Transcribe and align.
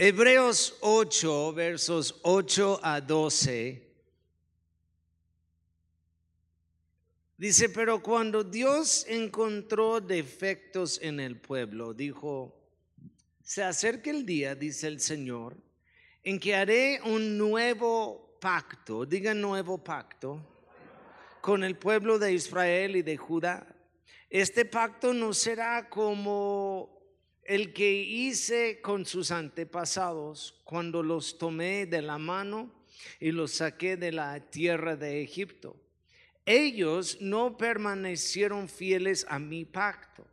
Hebreos 0.00 0.76
8, 0.80 1.52
versos 1.54 2.20
8 2.22 2.78
a 2.84 3.00
12. 3.00 3.82
Dice, 7.36 7.68
pero 7.70 8.00
cuando 8.00 8.44
Dios 8.44 9.04
encontró 9.08 10.00
defectos 10.00 11.00
en 11.02 11.18
el 11.18 11.40
pueblo, 11.40 11.94
dijo, 11.94 12.56
se 13.42 13.64
acerca 13.64 14.10
el 14.10 14.24
día, 14.24 14.54
dice 14.54 14.86
el 14.86 15.00
Señor, 15.00 15.56
en 16.22 16.38
que 16.38 16.54
haré 16.54 17.00
un 17.04 17.36
nuevo 17.36 18.38
pacto, 18.40 19.04
diga 19.04 19.34
nuevo 19.34 19.82
pacto, 19.82 20.40
con 21.40 21.64
el 21.64 21.76
pueblo 21.76 22.20
de 22.20 22.34
Israel 22.34 22.94
y 22.94 23.02
de 23.02 23.16
Judá. 23.16 23.66
Este 24.30 24.64
pacto 24.64 25.12
no 25.12 25.34
será 25.34 25.88
como 25.88 26.97
el 27.48 27.72
que 27.72 27.90
hice 27.90 28.82
con 28.82 29.06
sus 29.06 29.30
antepasados 29.30 30.60
cuando 30.64 31.02
los 31.02 31.38
tomé 31.38 31.86
de 31.86 32.02
la 32.02 32.18
mano 32.18 32.70
y 33.18 33.30
los 33.30 33.52
saqué 33.52 33.96
de 33.96 34.12
la 34.12 34.38
tierra 34.50 34.96
de 34.96 35.22
Egipto. 35.22 35.74
Ellos 36.44 37.16
no 37.22 37.56
permanecieron 37.56 38.68
fieles 38.68 39.24
a 39.30 39.38
mi 39.38 39.64
pacto. 39.64 40.26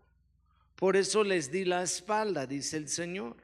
Por 0.76 0.98
eso 0.98 1.24
les 1.24 1.50
di 1.50 1.64
la 1.64 1.84
espalda, 1.84 2.46
dice 2.46 2.76
el 2.76 2.90
Señor. 2.90 3.38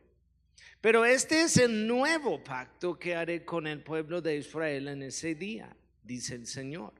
Pero 0.81 1.05
este 1.05 1.43
es 1.43 1.55
el 1.55 1.87
nuevo 1.87 2.43
pacto 2.43 2.99
que 2.99 3.15
haré 3.15 3.45
con 3.45 3.67
el 3.67 3.81
pueblo 3.81 4.21
de 4.21 4.35
Israel 4.35 4.89
en 4.89 5.03
ese 5.03 5.33
día, 5.33 5.73
dice 6.03 6.35
el 6.35 6.45
Señor. 6.45 6.91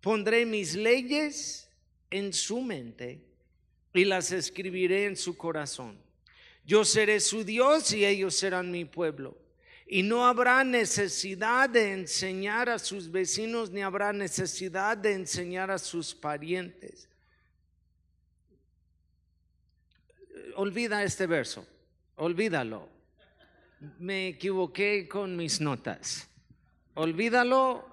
Pondré 0.00 0.46
mis 0.46 0.74
leyes 0.74 1.68
en 2.10 2.32
su 2.32 2.62
mente 2.62 3.29
y 3.92 4.04
las 4.04 4.32
escribiré 4.32 5.06
en 5.06 5.16
su 5.16 5.36
corazón. 5.36 5.98
Yo 6.64 6.84
seré 6.84 7.20
su 7.20 7.44
Dios 7.44 7.92
y 7.92 8.04
ellos 8.04 8.36
serán 8.36 8.70
mi 8.70 8.84
pueblo. 8.84 9.36
Y 9.86 10.04
no 10.04 10.24
habrá 10.24 10.62
necesidad 10.62 11.68
de 11.68 11.92
enseñar 11.92 12.68
a 12.68 12.78
sus 12.78 13.10
vecinos, 13.10 13.70
ni 13.70 13.82
habrá 13.82 14.12
necesidad 14.12 14.96
de 14.96 15.14
enseñar 15.14 15.70
a 15.70 15.78
sus 15.78 16.14
parientes. 16.14 17.08
Olvida 20.54 21.02
este 21.02 21.26
verso, 21.26 21.66
olvídalo. 22.14 22.88
Me 23.98 24.28
equivoqué 24.28 25.08
con 25.08 25.36
mis 25.36 25.60
notas. 25.60 26.28
Olvídalo 26.94 27.89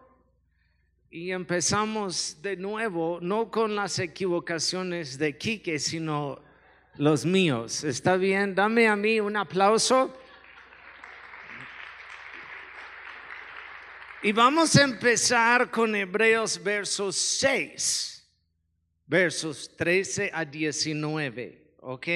y 1.10 1.32
empezamos 1.32 2.42
de 2.42 2.58
nuevo, 2.58 3.20
no 3.22 3.50
con 3.50 3.76
las 3.76 4.00
equivocaciones 4.00 5.18
de 5.18 5.38
Quique, 5.38 5.80
sino 5.80 6.42
los 6.96 7.26
míos. 7.26 7.84
¿Está 7.84 8.18
bien? 8.18 8.54
Dame 8.54 8.88
a 8.88 8.96
mí 8.96 9.20
un 9.20 9.38
aplauso. 9.38 10.14
Y 14.22 14.32
vamos 14.34 14.76
a 14.76 14.84
empezar 14.84 15.72
con 15.72 15.96
Hebreos 15.96 16.62
versos 16.62 17.16
6, 17.16 18.28
versos 19.06 19.76
13 19.78 20.32
a 20.34 20.44
19, 20.44 21.76
¿ok? 21.80 22.08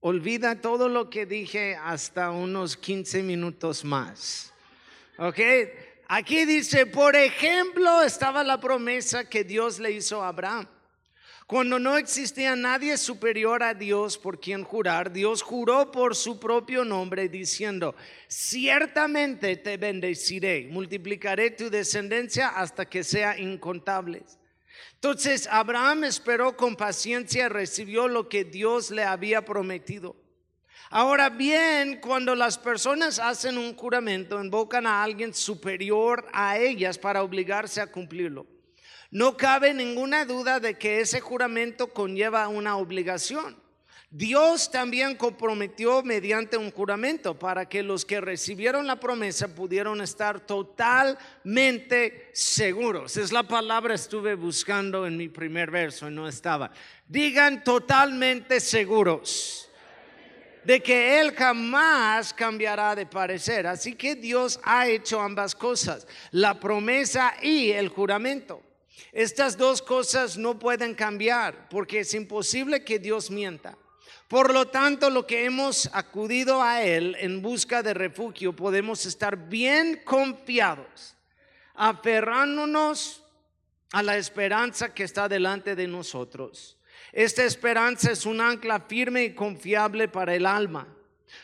Olvida 0.00 0.60
todo 0.60 0.88
lo 0.88 1.10
que 1.10 1.26
dije 1.26 1.76
hasta 1.76 2.30
unos 2.30 2.76
15 2.76 3.22
minutos 3.22 3.84
más, 3.84 4.52
¿ok? 5.18 5.38
Aquí 6.08 6.44
dice, 6.44 6.86
por 6.86 7.16
ejemplo, 7.16 8.02
estaba 8.02 8.44
la 8.44 8.60
promesa 8.60 9.28
que 9.28 9.42
Dios 9.42 9.80
le 9.80 9.90
hizo 9.90 10.22
a 10.22 10.28
Abraham. 10.28 10.68
Cuando 11.46 11.78
no 11.78 11.96
existía 11.96 12.56
nadie 12.56 12.96
superior 12.96 13.62
a 13.62 13.72
Dios 13.72 14.18
por 14.18 14.40
quien 14.40 14.64
jurar, 14.64 15.12
Dios 15.12 15.42
juró 15.42 15.92
por 15.92 16.16
su 16.16 16.40
propio 16.40 16.84
nombre 16.84 17.28
diciendo, 17.28 17.94
ciertamente 18.26 19.56
te 19.56 19.76
bendeciré, 19.76 20.66
multiplicaré 20.70 21.50
tu 21.50 21.70
descendencia 21.70 22.48
hasta 22.48 22.86
que 22.86 23.04
sea 23.04 23.38
incontable. 23.38 24.24
Entonces 24.94 25.48
Abraham 25.48 26.04
esperó 26.04 26.56
con 26.56 26.74
paciencia 26.74 27.46
y 27.46 27.48
recibió 27.48 28.08
lo 28.08 28.28
que 28.28 28.44
Dios 28.44 28.90
le 28.90 29.04
había 29.04 29.44
prometido. 29.44 30.16
Ahora 30.90 31.30
bien, 31.30 32.00
cuando 32.00 32.34
las 32.36 32.58
personas 32.58 33.18
hacen 33.18 33.58
un 33.58 33.74
juramento, 33.74 34.42
invocan 34.42 34.86
a 34.86 35.02
alguien 35.02 35.34
superior 35.34 36.24
a 36.32 36.58
ellas 36.58 36.96
para 36.96 37.24
obligarse 37.24 37.80
a 37.80 37.90
cumplirlo. 37.90 38.46
No 39.10 39.36
cabe 39.36 39.74
ninguna 39.74 40.24
duda 40.24 40.60
de 40.60 40.78
que 40.78 41.00
ese 41.00 41.20
juramento 41.20 41.88
conlleva 41.92 42.46
una 42.48 42.76
obligación. 42.76 43.56
Dios 44.10 44.70
también 44.70 45.16
comprometió 45.16 46.02
mediante 46.04 46.56
un 46.56 46.70
juramento 46.70 47.36
para 47.36 47.68
que 47.68 47.82
los 47.82 48.04
que 48.04 48.20
recibieron 48.20 48.86
la 48.86 49.00
promesa 49.00 49.48
pudieran 49.48 50.00
estar 50.00 50.38
totalmente 50.40 52.30
seguros. 52.32 53.16
Es 53.16 53.32
la 53.32 53.42
palabra 53.42 53.94
estuve 53.94 54.36
buscando 54.36 55.06
en 55.06 55.16
mi 55.16 55.28
primer 55.28 55.72
verso 55.72 56.08
y 56.08 56.12
no 56.12 56.28
estaba. 56.28 56.70
Digan 57.08 57.64
totalmente 57.64 58.60
seguros 58.60 59.65
de 60.66 60.82
que 60.82 61.20
Él 61.20 61.32
jamás 61.32 62.34
cambiará 62.34 62.96
de 62.96 63.06
parecer. 63.06 63.68
Así 63.68 63.94
que 63.94 64.16
Dios 64.16 64.58
ha 64.64 64.88
hecho 64.88 65.20
ambas 65.20 65.54
cosas, 65.54 66.08
la 66.32 66.58
promesa 66.58 67.34
y 67.40 67.70
el 67.70 67.88
juramento. 67.88 68.60
Estas 69.12 69.56
dos 69.56 69.80
cosas 69.80 70.36
no 70.36 70.58
pueden 70.58 70.94
cambiar 70.94 71.68
porque 71.68 72.00
es 72.00 72.12
imposible 72.14 72.82
que 72.82 72.98
Dios 72.98 73.30
mienta. 73.30 73.78
Por 74.26 74.52
lo 74.52 74.66
tanto, 74.66 75.08
lo 75.08 75.24
que 75.24 75.44
hemos 75.44 75.88
acudido 75.92 76.60
a 76.60 76.82
Él 76.82 77.16
en 77.20 77.40
busca 77.42 77.84
de 77.84 77.94
refugio, 77.94 78.56
podemos 78.56 79.06
estar 79.06 79.48
bien 79.48 80.02
confiados, 80.04 81.14
aferrándonos 81.74 83.22
a 83.92 84.02
la 84.02 84.16
esperanza 84.16 84.92
que 84.92 85.04
está 85.04 85.28
delante 85.28 85.76
de 85.76 85.86
nosotros. 85.86 86.75
Esta 87.16 87.46
esperanza 87.46 88.12
es 88.12 88.26
un 88.26 88.42
ancla 88.42 88.78
firme 88.78 89.24
y 89.24 89.34
confiable 89.34 90.06
para 90.06 90.34
el 90.34 90.44
alma. 90.44 90.86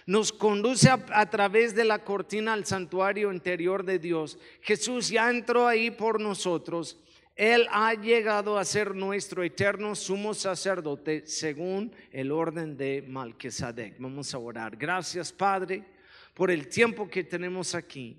Nos 0.04 0.30
conduce 0.30 0.90
a, 0.90 1.30
través 1.30 1.74
de 1.74 1.84
la 1.84 2.04
cortina 2.04 2.52
al 2.52 2.66
santuario 2.66 3.32
interior 3.32 3.82
de 3.82 3.98
Dios. 3.98 4.38
Jesús 4.60 5.08
ya 5.08 5.30
entró 5.30 5.66
ahí 5.66 5.90
por 5.90 6.20
nosotros. 6.20 6.98
Él 7.36 7.66
ha 7.70 7.94
llegado 7.94 8.58
a 8.58 8.66
ser 8.66 8.94
nuestro 8.94 9.42
eterno 9.42 9.94
sumo 9.94 10.34
sacerdote 10.34 11.26
según 11.26 11.90
el 12.10 12.32
orden 12.32 12.76
de 12.76 13.02
Malquisadec. 13.08 13.96
Vamos 13.98 14.34
a 14.34 14.38
orar. 14.40 14.76
Gracias, 14.76 15.32
Padre, 15.32 15.86
por 16.34 16.50
el 16.50 16.68
tiempo 16.68 17.08
que 17.08 17.24
tenemos 17.24 17.74
aquí. 17.74 18.18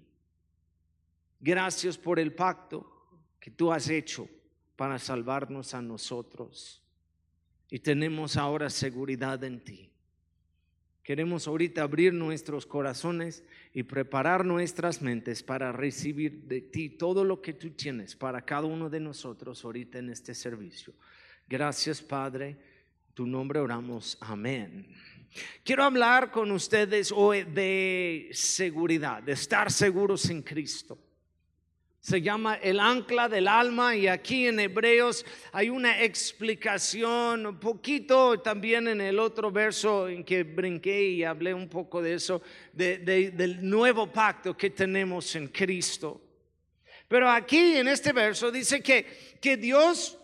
Gracias 1.40 2.00
por 2.00 2.20
el 2.20 2.34
pacto 2.34 2.84
que 3.40 3.52
tú 3.52 3.72
has 3.72 3.90
hecho 3.90 4.28
para 4.76 4.98
salvarnos 4.98 5.76
a 5.76 5.84
nosotros 5.84 6.83
y 7.74 7.80
tenemos 7.80 8.38
ahora 8.38 8.70
seguridad 8.70 9.44
en 9.44 9.60
ti. 9.60 9.90
Queremos 11.02 11.48
ahorita 11.48 11.82
abrir 11.82 12.14
nuestros 12.14 12.68
corazones 12.68 13.44
y 13.74 13.82
preparar 13.82 14.46
nuestras 14.46 15.02
mentes 15.02 15.42
para 15.42 15.72
recibir 15.72 16.44
de 16.44 16.62
ti 16.62 16.92
todo 16.92 17.24
lo 17.24 17.42
que 17.42 17.54
tú 17.54 17.72
tienes 17.72 18.16
para 18.16 18.46
cada 18.46 18.68
uno 18.68 18.92
de 18.92 19.00
nosotros 19.00 19.66
ahorita 19.66 19.98
en 19.98 20.12
este 20.12 20.36
servicio. 20.36 20.94
Gracias 21.50 22.00
Padre, 22.00 22.60
tu 23.16 23.26
nombre 23.26 23.58
oramos, 23.58 24.20
amén. 24.22 24.88
Quiero 25.64 25.84
hablar 25.84 26.30
con 26.30 26.52
ustedes 26.52 27.12
hoy 27.12 27.42
de 27.42 28.30
seguridad, 28.34 29.24
de 29.24 29.32
estar 29.32 29.72
seguros 29.72 30.30
en 30.30 30.44
Cristo 30.44 31.00
se 32.04 32.22
llama 32.22 32.56
el 32.56 32.82
ancla 32.82 33.30
del 33.30 33.48
alma 33.48 33.96
y 33.96 34.10
aquí 34.10 34.48
en 34.48 34.60
Hebreos 34.60 35.26
hay 35.54 35.70
una 35.70 36.04
explicación, 36.04 37.46
un 37.46 37.58
poquito 37.58 38.42
también 38.42 38.90
en 38.90 39.00
el 39.00 39.18
otro 39.20 39.50
verso 39.50 40.10
en 40.10 40.26
que 40.26 40.44
brinqué 40.44 41.02
y 41.02 41.24
hablé 41.24 41.54
un 41.54 41.70
poco 41.70 42.02
de 42.02 42.16
eso, 42.16 42.42
del 42.74 43.58
nuevo 43.62 44.12
pacto 44.12 44.58
que 44.58 44.72
tenemos 44.72 45.34
en 45.38 45.48
Cristo. 45.48 46.22
Pero 47.08 47.30
aquí 47.30 47.78
en 47.78 47.88
este 47.88 48.12
verso 48.12 48.52
dice 48.52 48.82
que, 48.82 49.38
que 49.40 49.56
Dios 49.56 50.18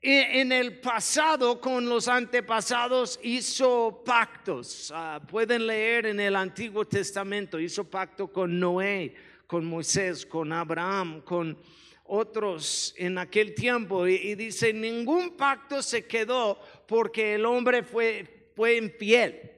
en 0.00 0.52
el 0.52 0.78
pasado 0.78 1.60
con 1.60 1.88
los 1.88 2.06
antepasados 2.06 3.18
hizo 3.24 4.04
pactos. 4.04 4.92
Ah, 4.94 5.20
pueden 5.28 5.66
leer 5.66 6.06
en 6.06 6.20
el 6.20 6.36
Antiguo 6.36 6.84
Testamento, 6.84 7.58
hizo 7.58 7.82
pacto 7.82 8.28
con 8.28 8.60
Noé 8.60 9.12
con 9.46 9.64
Moisés, 9.64 10.26
con 10.26 10.52
Abraham, 10.52 11.22
con 11.22 11.58
otros 12.04 12.94
en 12.96 13.18
aquel 13.18 13.54
tiempo. 13.54 14.06
Y, 14.06 14.34
dice, 14.34 14.72
ningún 14.72 15.36
pacto 15.36 15.82
se 15.82 16.06
quedó 16.06 16.58
porque 16.86 17.34
el 17.34 17.44
hombre 17.46 17.82
fue, 17.82 18.50
fue 18.54 18.76
infiel. 18.76 19.52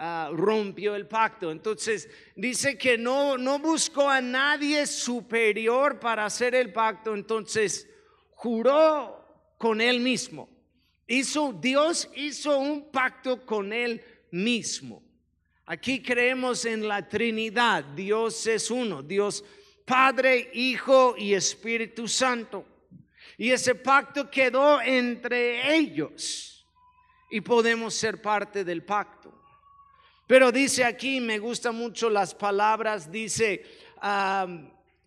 Uh, 0.00 0.32
rompió 0.36 0.94
el 0.94 1.08
pacto. 1.08 1.50
Entonces 1.50 2.08
dice 2.36 2.78
que 2.78 2.96
no, 2.96 3.36
no 3.36 3.58
buscó 3.58 4.08
a 4.08 4.20
nadie 4.20 4.86
superior 4.86 5.98
para 5.98 6.24
hacer 6.24 6.54
el 6.54 6.72
pacto. 6.72 7.14
Entonces 7.14 7.88
juró 8.30 9.26
con 9.58 9.80
él 9.80 9.98
mismo. 9.98 10.48
Hizo, 11.08 11.52
Dios 11.52 12.08
hizo 12.14 12.58
un 12.60 12.92
pacto 12.92 13.44
con 13.44 13.72
él 13.72 14.00
mismo. 14.30 15.02
Aquí 15.70 16.00
creemos 16.00 16.64
en 16.64 16.88
la 16.88 17.06
Trinidad. 17.06 17.84
Dios 17.84 18.46
es 18.46 18.70
uno. 18.70 19.02
Dios 19.02 19.44
Padre, 19.84 20.50
Hijo 20.54 21.14
y 21.18 21.34
Espíritu 21.34 22.08
Santo. 22.08 22.64
Y 23.36 23.50
ese 23.50 23.74
pacto 23.74 24.30
quedó 24.30 24.80
entre 24.80 25.76
ellos. 25.76 26.66
Y 27.30 27.42
podemos 27.42 27.92
ser 27.92 28.22
parte 28.22 28.64
del 28.64 28.82
pacto. 28.82 29.30
Pero 30.26 30.50
dice 30.50 30.84
aquí, 30.84 31.20
me 31.20 31.38
gustan 31.38 31.74
mucho 31.74 32.08
las 32.08 32.34
palabras, 32.34 33.12
dice, 33.12 33.64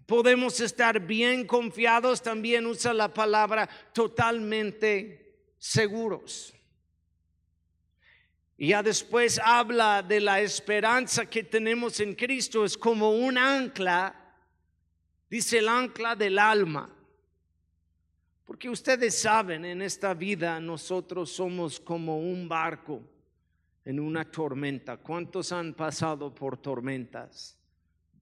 podemos 0.05 0.59
estar 0.59 0.99
bien 0.99 1.47
confiados, 1.47 2.21
también 2.21 2.67
usa 2.67 2.93
la 2.93 3.11
palabra 3.11 3.67
totalmente 3.93 5.37
seguros. 5.57 6.53
Y 8.61 8.67
ya 8.67 8.83
después 8.83 9.41
habla 9.43 10.03
de 10.03 10.19
la 10.19 10.39
esperanza 10.39 11.25
que 11.25 11.43
tenemos 11.43 11.99
en 11.99 12.13
Cristo, 12.13 12.63
es 12.63 12.77
como 12.77 13.09
un 13.09 13.35
ancla, 13.35 14.13
dice 15.27 15.57
el 15.57 15.67
ancla 15.67 16.15
del 16.15 16.37
alma. 16.37 16.87
Porque 18.45 18.69
ustedes 18.69 19.19
saben, 19.19 19.65
en 19.65 19.81
esta 19.81 20.13
vida 20.13 20.59
nosotros 20.59 21.31
somos 21.31 21.79
como 21.79 22.19
un 22.19 22.47
barco 22.47 23.01
en 23.83 23.99
una 23.99 24.29
tormenta. 24.29 24.97
¿Cuántos 24.97 25.51
han 25.51 25.73
pasado 25.73 26.31
por 26.31 26.55
tormentas? 26.55 27.57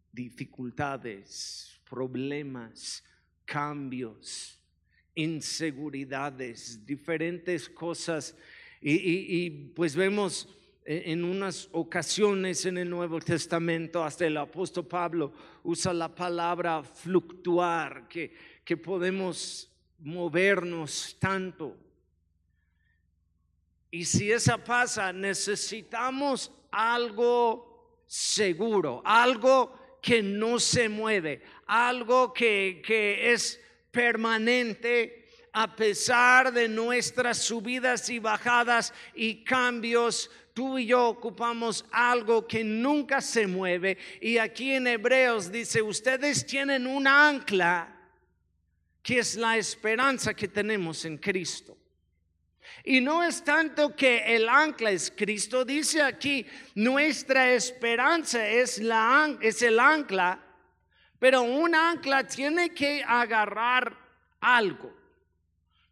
Dificultades, 0.10 1.82
problemas, 1.84 3.04
cambios, 3.44 4.58
inseguridades, 5.16 6.86
diferentes 6.86 7.68
cosas 7.68 8.38
y, 8.82 9.50
pues 9.76 9.96
vemos 9.96 10.48
e, 10.86 11.12
en 11.12 11.24
unas 11.24 11.70
ocasiones 11.72 12.66
en 12.66 12.78
el 12.78 12.90
Nuevo 12.90 13.20
Testamento, 13.20 14.04
hasta 14.04 14.26
el 14.26 14.38
apóstol 14.38 14.88
Pablo 14.88 15.34
usa 15.64 15.94
la 15.94 16.14
palabra 16.14 16.84
fluctuar, 16.84 18.08
que, 18.08 18.34
que 18.64 18.78
podemos 18.78 19.70
movernos 20.00 21.18
tanto. 21.20 21.76
Y 23.92 24.06
si 24.06 24.32
esa 24.32 24.64
pasa, 24.64 25.12
necesitamos 25.12 26.52
algo 26.72 28.04
seguro, 28.06 29.02
algo 29.04 29.98
que 30.02 30.22
no 30.22 30.60
se 30.60 30.88
mueve, 30.88 31.42
algo 31.66 32.32
que, 32.32 32.82
que 32.86 33.34
es 33.34 33.60
permanente 33.92 35.19
a 35.60 35.76
pesar 35.76 36.54
de 36.54 36.70
nuestras 36.70 37.40
subidas 37.40 38.10
y 38.10 38.18
bajadas 38.18 38.94
y 39.14 39.44
cambios, 39.44 40.32
tú 40.54 40.80
y 40.80 40.86
yo 40.86 41.10
ocupamos 41.10 41.84
algo 41.92 42.48
que 42.48 42.64
nunca 42.64 43.20
se 43.20 43.46
mueve. 43.46 43.98
Y 44.22 44.38
aquí 44.38 44.72
en 44.72 44.88
Hebreos 44.88 45.52
dice, 45.52 45.82
ustedes 45.82 46.46
tienen 46.46 46.88
un 46.88 47.06
ancla 47.06 47.94
que 49.04 49.20
es 49.20 49.36
la 49.36 49.58
esperanza 49.58 50.34
que 50.34 50.48
tenemos 50.48 51.04
en 51.04 51.18
Cristo. 51.18 51.76
Y 52.86 53.02
no 53.02 53.22
es 53.22 53.44
tanto 53.44 53.94
que 53.94 54.34
el 54.34 54.48
ancla 54.48 54.92
es 54.92 55.12
Cristo, 55.12 55.66
dice 55.66 56.02
aquí, 56.02 56.46
nuestra 56.76 57.52
esperanza 57.52 58.48
es, 58.48 58.78
la, 58.78 59.38
es 59.42 59.62
el 59.62 59.78
ancla, 59.78 60.40
pero 61.20 61.42
un 61.42 61.76
ancla 61.76 62.26
tiene 62.26 62.70
que 62.70 63.04
agarrar 63.06 63.94
algo. 64.40 64.99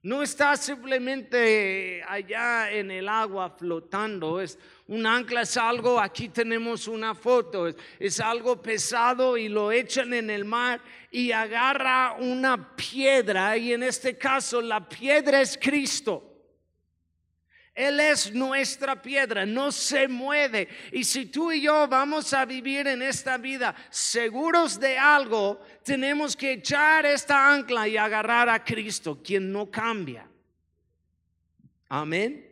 No 0.07 0.23
está 0.23 0.55
simplemente 0.55 2.01
allá 2.07 2.71
en 2.71 2.91
el 2.91 3.09
agua 3.09 3.49
flotando. 3.49 4.39
Es 4.39 4.57
un 4.87 5.05
ancla 5.05 5.41
es 5.41 5.57
algo, 5.57 5.99
aquí 5.99 6.29
tenemos 6.29 6.87
una 6.87 7.13
foto, 7.13 7.67
es, 7.99 8.19
algo 8.21 8.61
pesado 8.61 9.35
y 9.35 9.49
lo 9.49 9.69
echan 9.69 10.13
en 10.13 10.29
el 10.29 10.45
mar 10.45 10.79
y 11.11 11.33
agarra 11.33 12.15
una 12.19 12.73
piedra 12.73 13.57
y 13.57 13.73
en 13.73 13.83
este 13.83 14.17
caso 14.17 14.61
la 14.61 14.87
piedra 14.87 15.41
es 15.41 15.59
Cristo. 15.61 16.26
Él 17.77 17.99
es 17.99 18.33
nuestra 18.33 18.99
piedra, 18.99 19.45
no 19.45 19.71
se 19.71 20.07
mueve. 20.07 20.67
Y 20.91 21.03
si 21.03 21.27
tú 21.27 21.51
y 21.51 21.61
yo 21.61 21.87
vamos 21.87 22.33
a 22.33 22.43
vivir 22.43 22.87
en 22.87 23.03
esta 23.03 23.37
vida 23.37 23.75
seguros 23.91 24.79
de 24.79 24.97
algo, 24.97 25.61
tenemos 25.83 26.35
que 26.35 26.53
echar 26.53 27.05
esta 27.05 27.53
ancla 27.53 27.87
y 27.87 27.95
agarrar 27.95 28.49
a 28.49 28.63
Cristo, 28.63 29.21
quien 29.23 29.51
no 29.51 29.69
cambia. 29.69 30.27
Amén. 31.87 32.43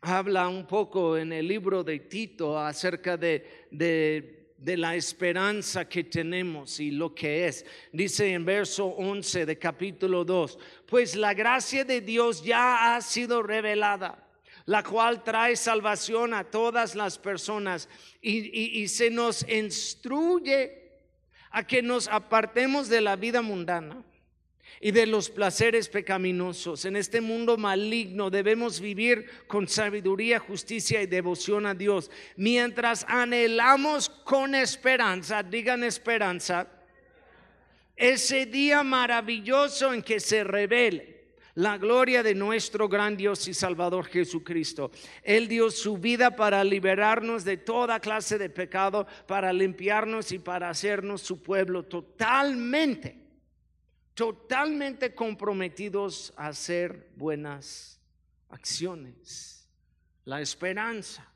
Habla 0.00 0.46
un 0.46 0.64
poco 0.64 1.16
en 1.16 1.32
el 1.32 1.48
libro 1.48 1.82
de 1.82 1.98
Tito 1.98 2.56
acerca 2.56 3.16
de, 3.16 3.66
de 3.72 4.43
de 4.64 4.78
la 4.78 4.96
esperanza 4.96 5.86
que 5.86 6.04
tenemos 6.04 6.80
y 6.80 6.90
lo 6.90 7.14
que 7.14 7.46
es. 7.46 7.66
Dice 7.92 8.32
en 8.32 8.44
verso 8.44 8.86
11 8.86 9.44
de 9.44 9.58
capítulo 9.58 10.24
2, 10.24 10.58
pues 10.86 11.14
la 11.16 11.34
gracia 11.34 11.84
de 11.84 12.00
Dios 12.00 12.42
ya 12.42 12.96
ha 12.96 13.00
sido 13.02 13.42
revelada, 13.42 14.26
la 14.64 14.82
cual 14.82 15.22
trae 15.22 15.54
salvación 15.56 16.32
a 16.32 16.44
todas 16.44 16.94
las 16.94 17.18
personas 17.18 17.88
y, 18.22 18.80
y 18.80 18.88
se 18.88 19.10
nos 19.10 19.46
instruye 19.48 20.82
a 21.50 21.66
que 21.66 21.82
nos 21.82 22.08
apartemos 22.08 22.88
de 22.88 23.02
la 23.02 23.16
vida 23.16 23.42
mundana 23.42 24.02
y 24.84 24.90
de 24.90 25.06
los 25.06 25.30
placeres 25.30 25.88
pecaminosos. 25.88 26.84
En 26.84 26.96
este 26.96 27.22
mundo 27.22 27.56
maligno 27.56 28.28
debemos 28.28 28.80
vivir 28.80 29.24
con 29.46 29.66
sabiduría, 29.66 30.38
justicia 30.38 31.00
y 31.00 31.06
devoción 31.06 31.64
a 31.64 31.72
Dios, 31.72 32.10
mientras 32.36 33.06
anhelamos 33.08 34.10
con 34.10 34.54
esperanza, 34.54 35.42
digan 35.42 35.84
esperanza, 35.84 36.68
ese 37.96 38.44
día 38.44 38.82
maravilloso 38.82 39.94
en 39.94 40.02
que 40.02 40.20
se 40.20 40.44
revele 40.44 41.28
la 41.54 41.78
gloria 41.78 42.22
de 42.22 42.34
nuestro 42.34 42.86
gran 42.86 43.16
Dios 43.16 43.48
y 43.48 43.54
Salvador 43.54 44.04
Jesucristo. 44.04 44.90
Él 45.22 45.48
dio 45.48 45.70
su 45.70 45.96
vida 45.96 46.36
para 46.36 46.62
liberarnos 46.62 47.42
de 47.42 47.56
toda 47.56 48.00
clase 48.00 48.36
de 48.36 48.50
pecado, 48.50 49.06
para 49.26 49.50
limpiarnos 49.50 50.30
y 50.30 50.40
para 50.40 50.68
hacernos 50.68 51.22
su 51.22 51.42
pueblo 51.42 51.84
totalmente 51.84 53.23
totalmente 54.14 55.14
comprometidos 55.14 56.32
a 56.36 56.48
hacer 56.48 57.10
buenas 57.16 58.00
acciones. 58.48 59.68
La 60.24 60.40
esperanza. 60.40 61.28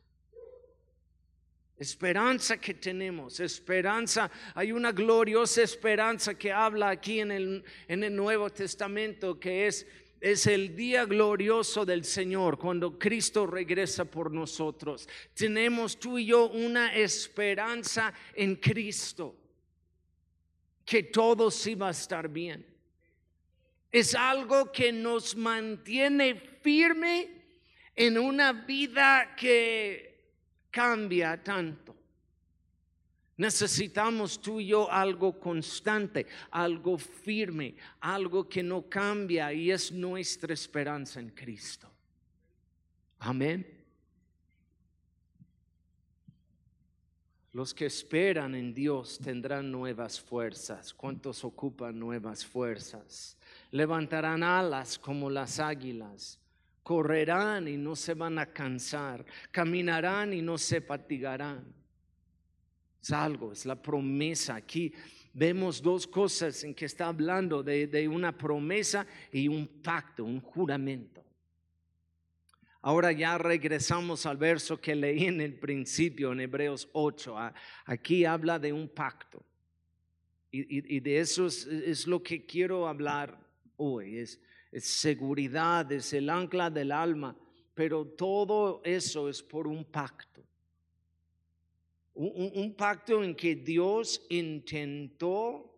Esperanza 1.76 2.61
que 2.61 2.75
tenemos, 2.75 3.38
esperanza, 3.38 4.28
hay 4.54 4.73
una 4.73 4.90
gloriosa 4.90 5.62
esperanza 5.62 6.35
que 6.35 6.50
habla 6.50 6.88
aquí 6.88 7.20
en 7.20 7.30
el, 7.30 7.64
en 7.87 8.02
el 8.02 8.16
Nuevo 8.16 8.50
Testamento, 8.50 9.38
que 9.38 9.68
es, 9.68 9.87
es 10.20 10.49
el 10.49 10.75
día 10.75 11.04
glorioso 11.04 11.87
del 11.87 12.04
Señor, 12.04 12.58
cuando 12.58 12.99
Cristo 12.99 13.47
regresa 13.47 14.04
por 14.04 14.32
nosotros. 14.32 15.08
Tenemos 15.35 16.00
tú 16.00 16.18
y 16.18 16.26
yo 16.26 16.49
una 16.49 16.97
esperanza 16.97 18.12
en 18.35 18.56
Cristo 18.56 19.37
que 20.85 21.04
todo 21.04 21.50
sí 21.50 21.76
va 21.76 21.88
a 21.88 21.92
estar 21.92 22.28
bien. 22.28 22.66
Es 23.90 24.14
algo 24.14 24.71
que 24.71 24.92
nos 24.92 25.37
mantiene 25.37 26.35
firme 26.35 27.30
en 27.95 28.18
una 28.18 28.52
vida 28.52 29.35
que 29.35 30.09
cambia 30.71 31.42
tanto. 31.42 31.97
Necesitamos 33.38 34.42
tú 34.42 34.59
y 34.59 34.66
yo 34.66 34.90
algo 34.90 35.38
constante, 35.38 36.26
algo 36.50 36.99
firme, 36.99 37.76
algo 38.00 38.49
que 38.49 38.64
no 38.64 38.88
cambia 38.88 39.52
y 39.52 39.71
es 39.71 39.92
nuestra 39.92 40.52
esperanza 40.52 41.21
en 41.21 41.30
Cristo. 41.30 41.88
Amén. 43.21 43.77
Los 47.52 47.73
que 47.73 47.87
esperan 47.87 48.55
en 48.55 48.75
Dios 48.75 49.19
tendrán 49.19 49.73
nuevas 49.73 50.21
fuerzas. 50.21 50.93
¿Cuántos 50.93 51.45
ocupan 51.45 51.99
nuevas 51.99 52.45
fuerzas? 52.45 53.38
Levantarán 53.71 54.43
alas 54.43 54.99
como 54.99 55.31
las 55.31 55.59
águilas. 55.59 56.38
Correrán 56.83 57.67
y 57.67 57.76
no 57.76 57.97
se 57.97 58.14
van 58.14 58.38
a 58.38 58.47
cansar. 58.47 59.25
Caminarán 59.50 60.35
y 60.35 60.43
no 60.43 60.59
se 60.59 60.83
fatigarán. 60.83 61.73
Es 63.02 63.11
algo, 63.12 63.52
es 63.52 63.64
la 63.64 63.81
promesa. 63.81 64.57
Aquí 64.57 64.93
vemos 65.33 65.81
dos 65.81 66.07
cosas 66.07 66.64
en 66.64 66.75
que 66.75 66.85
está 66.85 67.07
hablando 67.07 67.62
de, 67.62 67.87
de 67.87 68.09
una 68.09 68.37
promesa 68.37 69.07
y 69.33 69.49
un 69.49 69.67
pacto, 69.67 70.23
un 70.25 70.40
juramento. 70.40 71.25
Ahora 72.80 73.11
ya 73.11 73.37
regresamos 73.38 74.25
al 74.25 74.37
verso 74.37 74.80
que 74.80 74.94
leí 74.94 75.25
en 75.25 75.40
el 75.40 75.58
principio, 75.58 76.32
en 76.32 76.40
Hebreos 76.40 76.88
8. 76.92 77.37
Aquí 77.87 78.25
habla 78.25 78.58
de 78.58 78.73
un 78.73 78.88
pacto. 78.88 79.44
Y, 80.50 81.00
de 81.00 81.18
eso 81.18 81.47
es, 81.47 82.06
lo 82.06 82.23
que 82.23 82.47
quiero 82.47 82.87
hablar 82.87 83.38
hoy. 83.76 84.18
Es, 84.18 84.40
es 84.70 84.87
seguridad, 84.87 85.90
es 85.92 86.12
el 86.12 86.30
ancla 86.30 86.70
del 86.70 86.92
alma. 86.92 87.37
pero 87.75 88.04
todo 88.04 88.80
eso 88.85 89.28
es 89.28 89.42
por 89.42 89.66
un 89.66 89.85
pacto. 89.85 90.42
Un, 92.14 92.50
un 92.54 92.75
pacto 92.75 93.23
en 93.23 93.35
que 93.35 93.54
Dios 93.54 94.25
intentó 94.30 95.76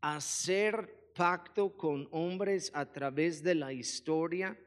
hacer 0.00 1.12
pacto 1.14 1.76
con 1.76 2.08
hombres 2.10 2.70
a 2.74 2.90
través 2.90 3.42
de 3.42 3.54
la 3.54 3.72
historia 3.72 4.58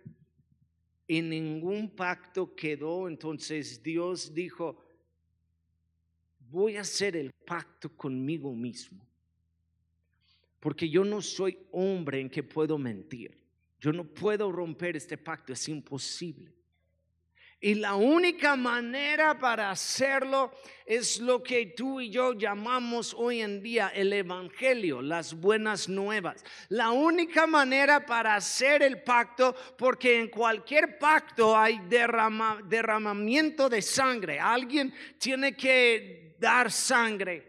y 1.10 1.24
ningún 1.24 1.90
pacto 1.90 2.56
quedó. 2.56 3.08
Entonces 3.08 3.82
Dios 3.82 4.32
dijo, 4.32 4.86
voy 6.52 6.78
a 6.78 6.82
hacer 6.82 7.16
el 7.16 7.32
pacto 7.32 7.90
conmigo 7.98 8.54
mismo. 8.54 9.04
Porque 10.60 10.88
yo 10.88 11.04
no 11.04 11.20
soy 11.22 11.58
hombre 11.72 12.22
en 12.22 12.30
que 12.30 12.44
puedo 12.44 12.78
mentir. 12.78 13.36
Yo 13.80 13.92
no 13.92 14.04
puedo 14.04 14.52
romper 14.52 14.96
este 14.98 15.18
pacto, 15.18 15.52
es 15.52 15.68
imposible. 15.68 16.54
Y 17.62 17.76
la 17.76 17.96
única 17.96 18.56
manera 18.56 19.38
para 19.38 19.70
hacerlo 19.70 20.52
es 20.86 21.20
lo 21.20 21.44
que 21.44 21.66
tú 21.66 22.00
y 22.00 22.10
yo 22.10 22.32
llamamos 22.32 23.14
hoy 23.14 23.42
en 23.42 23.62
día 23.62 23.92
el 23.94 24.14
Evangelio, 24.14 25.02
las 25.02 25.34
buenas 25.34 25.90
nuevas. 25.90 26.44
La 26.70 26.92
única 26.92 27.46
manera 27.48 28.06
para 28.06 28.36
hacer 28.36 28.82
el 28.82 29.04
pacto, 29.04 29.54
porque 29.78 30.20
en 30.20 30.30
cualquier 30.30 30.98
pacto 30.98 31.58
hay 31.58 31.82
derramamiento 31.88 33.68
de 33.68 33.82
sangre. 33.82 34.40
Alguien 34.40 34.94
tiene 35.18 35.54
que 35.54 36.36
dar 36.40 36.72
sangre. 36.72 37.49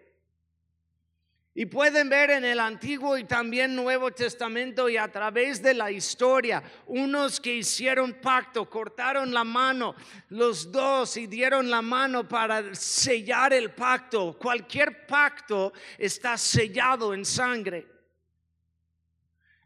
Y 1.52 1.66
pueden 1.66 2.08
ver 2.08 2.30
en 2.30 2.44
el 2.44 2.60
Antiguo 2.60 3.18
y 3.18 3.24
también 3.24 3.74
Nuevo 3.74 4.12
Testamento 4.12 4.88
y 4.88 4.96
a 4.96 5.10
través 5.10 5.60
de 5.60 5.74
la 5.74 5.90
historia, 5.90 6.62
unos 6.86 7.40
que 7.40 7.56
hicieron 7.56 8.14
pacto, 8.14 8.70
cortaron 8.70 9.34
la 9.34 9.42
mano, 9.42 9.96
los 10.28 10.70
dos 10.70 11.16
y 11.16 11.26
dieron 11.26 11.68
la 11.68 11.82
mano 11.82 12.28
para 12.28 12.72
sellar 12.74 13.52
el 13.52 13.72
pacto. 13.72 14.38
Cualquier 14.38 15.06
pacto 15.08 15.72
está 15.98 16.38
sellado 16.38 17.12
en 17.12 17.24
sangre. 17.24 17.84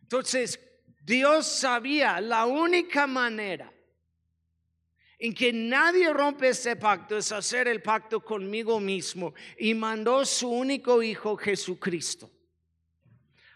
Entonces, 0.01 0.59
Dios 1.03 1.47
sabía 1.47 2.19
la 2.19 2.47
única 2.47 3.07
manera 3.07 3.74
en 5.25 5.33
que 5.33 5.55
nadie 5.55 6.13
rompe 6.13 6.51
ese 6.51 6.77
pacto 6.77 7.17
es 7.17 7.33
hacer 7.33 7.67
el 7.67 7.81
pacto 7.81 8.21
conmigo 8.21 8.79
mismo 8.79 9.33
y 9.57 9.73
mandó 9.73 10.23
su 10.27 10.51
único 10.51 11.03
hijo 11.03 11.35
Jesucristo 11.35 12.31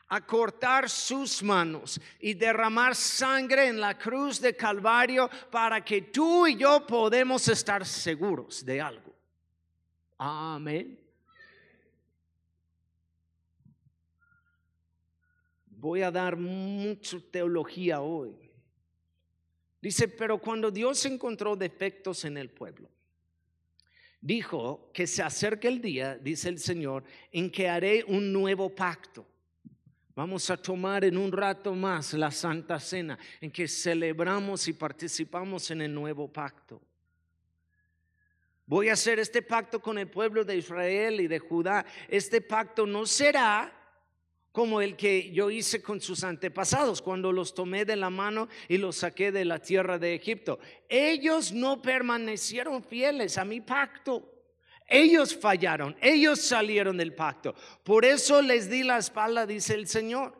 a 0.09 0.25
cortar 0.25 0.89
sus 0.89 1.43
manos 1.43 2.01
y 2.21 2.33
derramar 2.33 2.95
sangre 2.95 3.67
en 3.67 3.79
la 3.79 3.99
cruz 3.99 4.41
de 4.41 4.57
Calvario 4.57 5.29
para 5.51 5.85
que 5.85 6.01
tú 6.01 6.47
y 6.47 6.57
yo 6.57 6.87
podemos 6.87 7.47
estar 7.49 7.85
seguros 7.85 8.65
de 8.65 8.81
algo. 8.81 9.15
Amén. 10.17 10.99
Voy 15.67 16.01
a 16.01 16.11
dar 16.11 16.35
mucha 16.35 17.19
teología 17.31 18.01
hoy. 18.01 18.48
Dice, 19.81 20.09
pero 20.09 20.39
cuando 20.39 20.71
Dios 20.71 21.05
encontró 21.07 21.55
defectos 21.55 22.25
en 22.25 22.37
el 22.37 22.51
pueblo, 22.51 22.91
dijo 24.21 24.91
que 24.93 25.07
se 25.07 25.23
acerca 25.23 25.69
el 25.69 25.81
día, 25.81 26.17
dice 26.17 26.49
el 26.49 26.59
Señor, 26.59 27.05
en 27.31 27.51
que 27.51 27.69
haré 27.69 28.05
un 28.05 28.33
nuevo 28.33 28.75
pacto. 28.75 29.27
Vamos 30.17 30.51
a 30.51 30.57
tomar 30.57 31.05
en 31.05 31.17
un 31.17 31.31
rato 31.31 31.75
más 31.75 32.13
la 32.15 32.33
Santa 32.33 32.81
Cena, 32.81 33.17
en 33.41 33.53
que 33.53 33.69
celebramos 33.69 34.67
y 34.67 34.73
participamos 34.73 35.71
en 35.71 35.83
el 35.83 35.95
nuevo 35.95 36.33
pacto. 36.33 36.83
Voy 38.67 38.89
a 38.89 38.95
hacer 38.95 39.21
este 39.21 39.43
pacto 39.43 39.81
con 39.81 39.97
el 39.97 40.09
pueblo 40.09 40.45
de 40.45 40.57
Israel 40.57 41.21
y 41.21 41.29
de 41.29 41.39
Judá. 41.39 41.87
Este 42.09 42.41
pacto 42.41 42.85
no 42.85 43.07
será 43.07 43.78
como 44.59 44.81
el 44.81 44.97
que 44.97 45.31
yo 45.31 45.53
hice 45.53 45.81
con 45.81 46.00
sus 46.00 46.25
antepasados 46.25 47.00
cuando 47.00 47.31
los 47.31 47.55
tomé 47.55 47.85
de 47.85 47.95
la 47.95 48.11
mano 48.11 48.49
y 48.67 48.77
los 48.77 48.97
saqué 48.97 49.31
de 49.31 49.45
la 49.45 49.61
tierra 49.61 50.00
de 50.00 50.17
Egipto. 50.17 50.59
Ellos 50.88 51.53
no 51.53 51.81
permanecieron 51.81 52.83
fieles 52.83 53.38
a 53.38 53.45
mi 53.45 53.61
pacto. 53.61 54.29
Ellos 54.88 55.33
fallaron, 55.37 55.95
ellos 56.00 56.41
salieron 56.41 56.97
del 56.97 57.15
pacto. 57.15 57.55
Por 57.85 58.05
eso 58.05 58.43
les 58.43 58.69
di 58.69 58.83
la 58.83 58.99
espalda, 58.99 59.47
dice 59.47 59.75
el 59.75 59.87
Señor. 59.87 60.35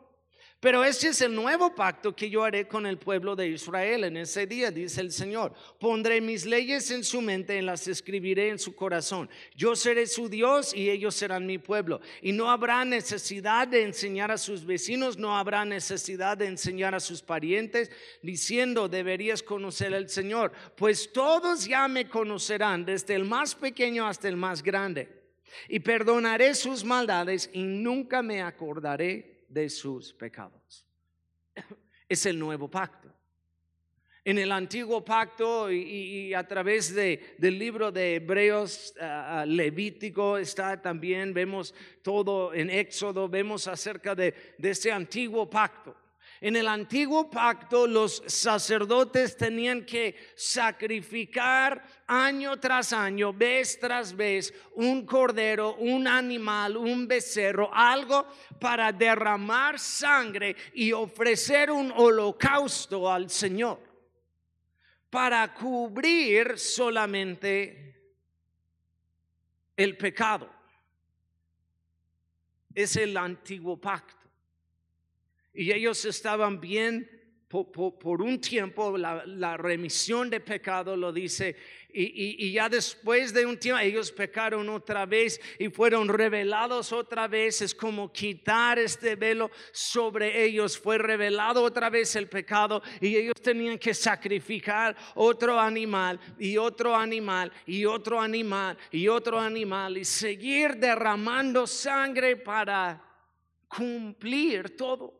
Pero 0.59 0.83
este 0.83 1.07
es 1.07 1.21
el 1.21 1.33
nuevo 1.33 1.73
pacto 1.73 2.13
que 2.13 2.29
yo 2.29 2.43
haré 2.43 2.67
con 2.67 2.85
el 2.85 2.97
pueblo 2.97 3.33
de 3.33 3.47
Israel 3.47 4.03
en 4.03 4.17
ese 4.17 4.45
día, 4.45 4.71
dice 4.71 4.99
el 4.99 5.13
Señor. 5.13 5.53
Pondré 5.79 6.19
mis 6.19 6.45
leyes 6.45 6.91
en 6.91 7.05
su 7.05 7.21
mente 7.21 7.57
y 7.57 7.61
las 7.61 7.87
escribiré 7.87 8.49
en 8.49 8.59
su 8.59 8.75
corazón. 8.75 9.29
Yo 9.55 9.73
seré 9.77 10.05
su 10.05 10.27
Dios 10.27 10.73
y 10.73 10.89
ellos 10.89 11.15
serán 11.15 11.45
mi 11.45 11.59
pueblo. 11.59 12.01
Y 12.21 12.33
no 12.33 12.51
habrá 12.51 12.83
necesidad 12.83 13.69
de 13.69 13.83
enseñar 13.83 14.31
a 14.31 14.37
sus 14.37 14.65
vecinos, 14.65 15.17
no 15.17 15.37
habrá 15.37 15.63
necesidad 15.63 16.37
de 16.37 16.47
enseñar 16.47 16.93
a 16.93 16.99
sus 16.99 17.21
parientes, 17.21 17.89
diciendo, 18.21 18.89
deberías 18.89 19.41
conocer 19.41 19.93
al 19.93 20.09
Señor, 20.09 20.51
pues 20.75 21.13
todos 21.13 21.67
ya 21.67 21.87
me 21.87 22.09
conocerán, 22.09 22.83
desde 22.83 23.15
el 23.15 23.23
más 23.23 23.55
pequeño 23.55 24.05
hasta 24.05 24.27
el 24.27 24.35
más 24.35 24.61
grande. 24.61 25.07
Y 25.69 25.79
perdonaré 25.79 26.53
sus 26.53 26.83
maldades 26.83 27.49
y 27.53 27.63
nunca 27.63 28.21
me 28.21 28.41
acordaré 28.41 29.38
de 29.49 29.69
sus 29.69 30.13
pecados. 30.13 30.85
Es 32.07 32.25
el 32.25 32.39
nuevo 32.39 32.67
pacto. 32.67 33.07
En 34.25 34.39
el 34.39 34.51
antiguo 34.51 35.05
pacto 35.05 35.71
y, 35.71 36.33
a 36.33 36.47
través 36.47 36.93
de, 36.95 37.35
del 37.37 37.59
libro 37.59 37.91
de 37.91 38.15
Hebreos 38.15 38.95
ah, 38.99 39.41
ah, 39.41 39.45
Levítico 39.45 40.37
está 40.37 40.81
también, 40.81 41.35
vemos 41.35 41.73
todo 42.01 42.51
en 42.53 42.71
Éxodo, 42.71 43.29
vemos 43.29 43.67
acerca 43.67 44.15
de, 44.15 44.33
de 44.57 44.69
ese 44.71 44.91
antiguo 44.91 45.47
pacto. 45.49 45.95
En 46.41 46.55
el 46.55 46.69
antiguo 46.69 47.29
pacto 47.29 47.85
los 47.85 48.23
sacerdotes 48.25 49.35
tenían 49.35 49.85
que 49.85 50.15
sacrificar 50.35 51.83
año 52.07 52.57
tras 52.57 52.93
año, 52.93 53.33
vez 53.33 53.77
tras 53.77 54.15
vez, 54.15 54.53
un 54.75 55.05
cordero, 55.05 55.75
un 55.75 56.07
animal, 56.07 56.77
un 56.77 57.07
becerro, 57.09 57.69
algo 57.73 58.25
para 58.59 58.93
derramar 58.93 59.79
sangre 59.79 60.55
y 60.73 60.93
ofrecer 60.93 61.71
un 61.71 61.91
holocausto 61.91 63.11
al 63.11 63.29
Señor, 63.29 63.81
para 65.09 65.53
cubrir 65.53 66.57
solamente 66.57 68.13
el 69.75 69.97
pecado. 69.97 70.49
Es 72.73 72.95
el 72.95 73.17
antiguo 73.17 73.75
pacto. 73.75 74.18
Y 75.53 75.71
ellos 75.71 76.05
estaban 76.05 76.59
bien 76.59 77.19
por, 77.49 78.21
un 78.21 78.39
tiempo, 78.39 78.95
la, 78.95 79.57
remisión 79.57 80.29
de 80.29 80.39
pecado 80.39 80.95
lo 80.95 81.11
dice, 81.11 81.55
y, 81.91 82.45
y, 82.45 82.51
ya 82.51 82.69
después 82.69 83.33
de 83.33 83.43
un 83.43 83.57
tiempo 83.57 83.81
ellos 83.81 84.11
pecaron 84.11 84.69
otra 84.69 85.07
vez 85.07 85.41
y 85.57 85.69
fueron 85.69 86.07
revelados 86.07 86.93
otra 86.93 87.27
vez, 87.27 87.63
es 87.63 87.73
como 87.73 88.13
quitar 88.13 88.77
este 88.77 89.15
velo 89.15 89.49
sobre 89.71 90.43
ellos, 90.45 90.77
fue 90.77 90.99
revelado 90.99 91.63
otra 91.63 91.89
vez 91.89 92.15
el 92.15 92.29
pecado 92.29 92.83
y 93.01 93.15
ellos 93.15 93.41
tenían 93.41 93.79
que 93.79 93.95
sacrificar 93.95 94.95
otro 95.15 95.59
animal 95.59 96.19
y 96.37 96.55
otro 96.55 96.95
animal 96.95 97.51
y 97.65 97.83
otro 97.83 98.21
animal 98.21 98.77
y 98.91 99.07
otro 99.07 99.39
animal 99.39 99.97
y 99.97 100.05
seguir 100.05 100.75
derramando 100.75 101.65
sangre 101.65 102.37
para 102.37 103.03
cumplir 103.67 104.77
todo. 104.77 105.18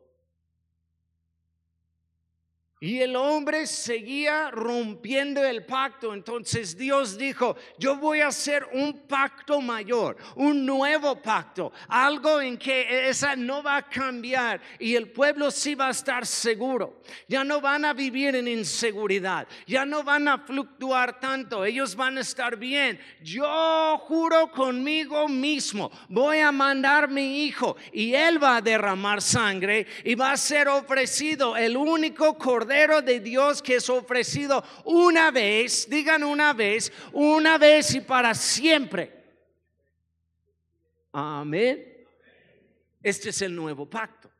Y 2.82 3.00
el 3.00 3.14
hombre 3.14 3.66
seguía 3.66 4.50
rompiendo 4.50 5.44
el 5.44 5.66
pacto. 5.66 6.14
Entonces 6.14 6.78
Dios 6.78 7.18
dijo, 7.18 7.54
yo 7.78 7.96
voy 7.96 8.20
a 8.20 8.28
hacer 8.28 8.66
un 8.72 9.06
pacto 9.06 9.60
mayor, 9.60 10.16
un 10.36 10.64
nuevo 10.64 11.20
pacto, 11.20 11.72
algo 11.88 12.40
en 12.40 12.56
que 12.56 13.10
esa 13.10 13.36
no 13.36 13.62
va 13.62 13.76
a 13.76 13.82
cambiar 13.86 14.62
y 14.78 14.94
el 14.94 15.10
pueblo 15.10 15.50
sí 15.50 15.74
va 15.74 15.88
a 15.88 15.90
estar 15.90 16.26
seguro. 16.26 17.02
Ya 17.28 17.44
no 17.44 17.60
van 17.60 17.84
a 17.84 17.92
vivir 17.92 18.34
en 18.34 18.48
inseguridad, 18.48 19.46
ya 19.66 19.84
no 19.84 20.02
van 20.02 20.26
a 20.28 20.38
fluctuar 20.38 21.20
tanto, 21.20 21.66
ellos 21.66 21.94
van 21.94 22.16
a 22.16 22.22
estar 22.22 22.56
bien. 22.56 22.98
Yo 23.22 23.98
juro 24.06 24.50
conmigo 24.50 25.28
mismo, 25.28 25.90
voy 26.08 26.38
a 26.38 26.50
mandar 26.50 27.10
mi 27.10 27.44
hijo 27.44 27.76
y 27.92 28.14
él 28.14 28.42
va 28.42 28.56
a 28.56 28.62
derramar 28.62 29.20
sangre 29.20 29.86
y 30.02 30.14
va 30.14 30.32
a 30.32 30.38
ser 30.38 30.66
ofrecido 30.68 31.58
el 31.58 31.76
único 31.76 32.38
cordero 32.38 32.69
de 32.70 33.20
Dios 33.20 33.60
que 33.62 33.76
es 33.76 33.90
ofrecido 33.90 34.64
una 34.84 35.30
vez, 35.30 35.88
digan 35.90 36.22
una 36.22 36.52
vez, 36.52 36.92
una 37.12 37.58
vez 37.58 37.94
y 37.94 38.00
para 38.00 38.32
siempre. 38.34 39.12
Amén. 41.12 42.06
Este 43.02 43.30
es 43.30 43.42
el 43.42 43.54
nuevo 43.54 43.88
pacto. 43.88 44.30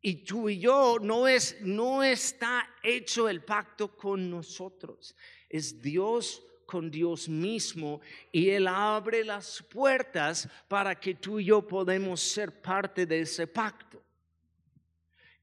Y 0.00 0.24
tú 0.24 0.48
y 0.48 0.58
yo 0.58 0.98
no 1.00 1.28
es 1.28 1.60
no 1.60 2.02
está 2.02 2.66
hecho 2.82 3.28
el 3.28 3.42
pacto 3.42 3.94
con 3.96 4.30
nosotros. 4.30 5.14
Es 5.50 5.82
Dios 5.82 6.42
con 6.64 6.90
Dios 6.90 7.28
mismo 7.28 8.00
y 8.32 8.50
Él 8.50 8.68
abre 8.68 9.24
las 9.24 9.62
puertas 9.62 10.48
para 10.68 10.98
que 10.98 11.14
tú 11.14 11.40
y 11.40 11.46
yo 11.46 11.66
podemos 11.66 12.20
ser 12.20 12.62
parte 12.62 13.04
de 13.04 13.20
ese 13.20 13.46
pacto. 13.46 13.95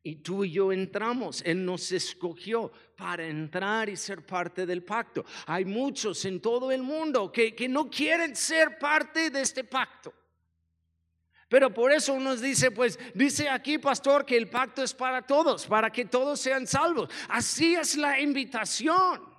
Y 0.06 0.18
tú 0.18 0.44
y 0.44 0.52
yo 0.52 0.74
entramos, 0.74 1.42
Él 1.46 1.64
nos 1.64 1.92
escogió 1.94 2.72
para 2.98 3.26
entrar 3.26 3.88
y 3.88 3.96
ser 3.96 4.26
parte 4.26 4.66
del 4.66 4.84
pacto. 4.84 5.24
Hay 5.46 5.64
muchos 5.64 6.26
en 6.26 6.42
todo 6.42 6.74
el 6.74 6.84
mundo 6.84 7.32
que, 7.32 7.56
que 7.56 7.70
no 7.70 7.90
quieren 7.90 8.36
ser 8.36 8.78
parte 8.78 9.30
de 9.30 9.42
este 9.42 9.64
pacto. 9.64 10.14
Pero 11.48 11.74
por 11.74 11.92
eso 11.92 12.20
nos 12.20 12.42
dice, 12.42 12.72
pues 12.72 13.00
dice 13.14 13.48
aquí, 13.48 13.78
pastor, 13.78 14.26
que 14.26 14.36
el 14.36 14.50
pacto 14.50 14.84
es 14.84 14.94
para 14.94 15.22
todos, 15.22 15.68
para 15.68 15.90
que 15.90 16.04
todos 16.04 16.40
sean 16.42 16.68
salvos. 16.68 17.10
Así 17.30 17.76
es 17.76 17.96
la 17.96 18.20
invitación. 18.20 19.33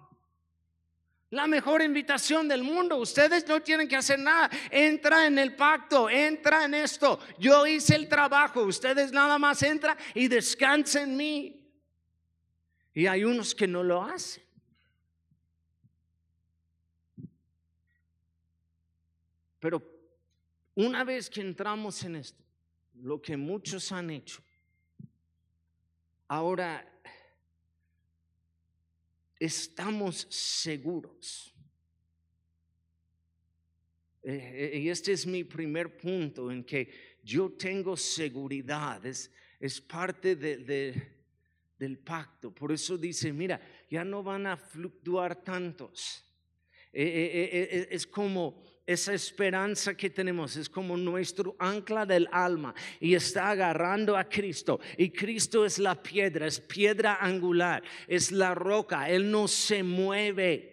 La 1.35 1.49
mejor 1.49 1.83
invitación 1.83 2.47
del 2.47 2.63
mundo. 2.63 2.97
Ustedes 2.97 3.45
no 3.49 3.61
tienen 3.61 3.89
que 3.89 3.97
hacer 3.97 4.21
nada. 4.21 4.49
Entra 4.71 5.27
en 5.27 5.37
el 5.37 5.57
pacto, 5.57 6.09
entra 6.09 6.65
en 6.65 6.75
esto. 6.75 7.19
Yo 7.41 7.67
hice 7.67 7.97
el 7.97 8.09
trabajo. 8.09 8.63
Ustedes 8.63 9.11
nada 9.11 9.37
más 9.37 9.61
entran 9.65 9.99
y 10.15 10.29
descansen 10.29 11.11
en 11.11 11.17
mí. 11.17 11.61
Y 12.95 13.09
hay 13.09 13.25
unos 13.25 13.53
que 13.53 13.67
no 13.67 13.83
lo 13.83 14.01
hacen. 14.01 14.45
Pero 19.59 19.83
una 20.77 21.03
vez 21.03 21.29
que 21.29 21.41
entramos 21.41 22.01
en 22.05 22.15
esto, 22.15 22.45
lo 22.95 23.21
que 23.21 23.37
muchos 23.37 23.91
han 23.91 24.11
hecho, 24.11 24.41
ahora 26.29 26.94
estamos 29.45 30.27
seguros. 30.31 31.55
Eh, 34.23 34.71
eh, 34.73 34.79
y 34.79 34.89
este 34.89 35.13
es 35.13 35.27
mi 35.27 35.45
primer 35.45 35.97
punto 35.97 36.51
en 36.51 36.65
que 36.65 37.17
yo 37.23 37.53
tengo 37.53 37.97
seguridad, 37.97 39.05
es, 39.05 39.31
parte 39.87 40.37
de, 40.37 40.95
del 41.79 41.99
pacto. 41.99 42.55
Por 42.55 42.73
eso 42.73 42.97
dice, 42.97 43.33
mira, 43.33 43.61
ya 43.91 44.05
no 44.05 44.23
van 44.23 44.47
a 44.47 44.57
fluctuar 44.57 45.43
tantos. 45.43 46.25
Eh, 46.93 47.89
es 47.91 48.07
como 48.07 48.63
esa 48.87 49.15
esperanza 49.15 49.97
que 49.97 50.11
tenemos 50.11 50.57
es 50.57 50.69
como 50.69 50.97
nuestro 50.97 51.57
ancla 51.59 52.05
del 52.05 52.29
alma 52.31 52.75
y 53.01 53.15
está 53.15 53.51
agarrando 53.51 54.17
a 54.17 54.25
Cristo. 54.25 54.79
Y 54.99 55.11
Cristo 55.11 55.65
es 55.65 55.79
la 55.79 56.03
piedra, 56.03 56.47
es 56.47 56.61
piedra 56.61 57.19
angular, 57.21 57.83
es 58.07 58.31
la 58.31 58.55
roca, 58.55 59.09
Él 59.09 59.31
no 59.31 59.49
se 59.49 59.83
mueve. 59.83 60.71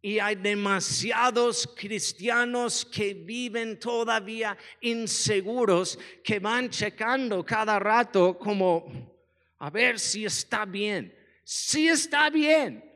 Y 0.00 0.18
hay 0.20 0.36
demasiados 0.36 1.66
cristianos 1.76 2.84
que 2.84 3.12
viven 3.12 3.78
todavía 3.78 4.56
inseguros, 4.80 5.98
que 6.22 6.38
van 6.38 6.70
checando 6.70 7.44
cada 7.44 7.78
rato 7.78 8.38
como 8.38 8.86
a 9.58 9.70
ver 9.70 9.98
si 9.98 10.24
está 10.24 10.64
bien. 10.64 11.14
Si 11.42 11.88
está 11.88 12.30
bien, 12.30 12.87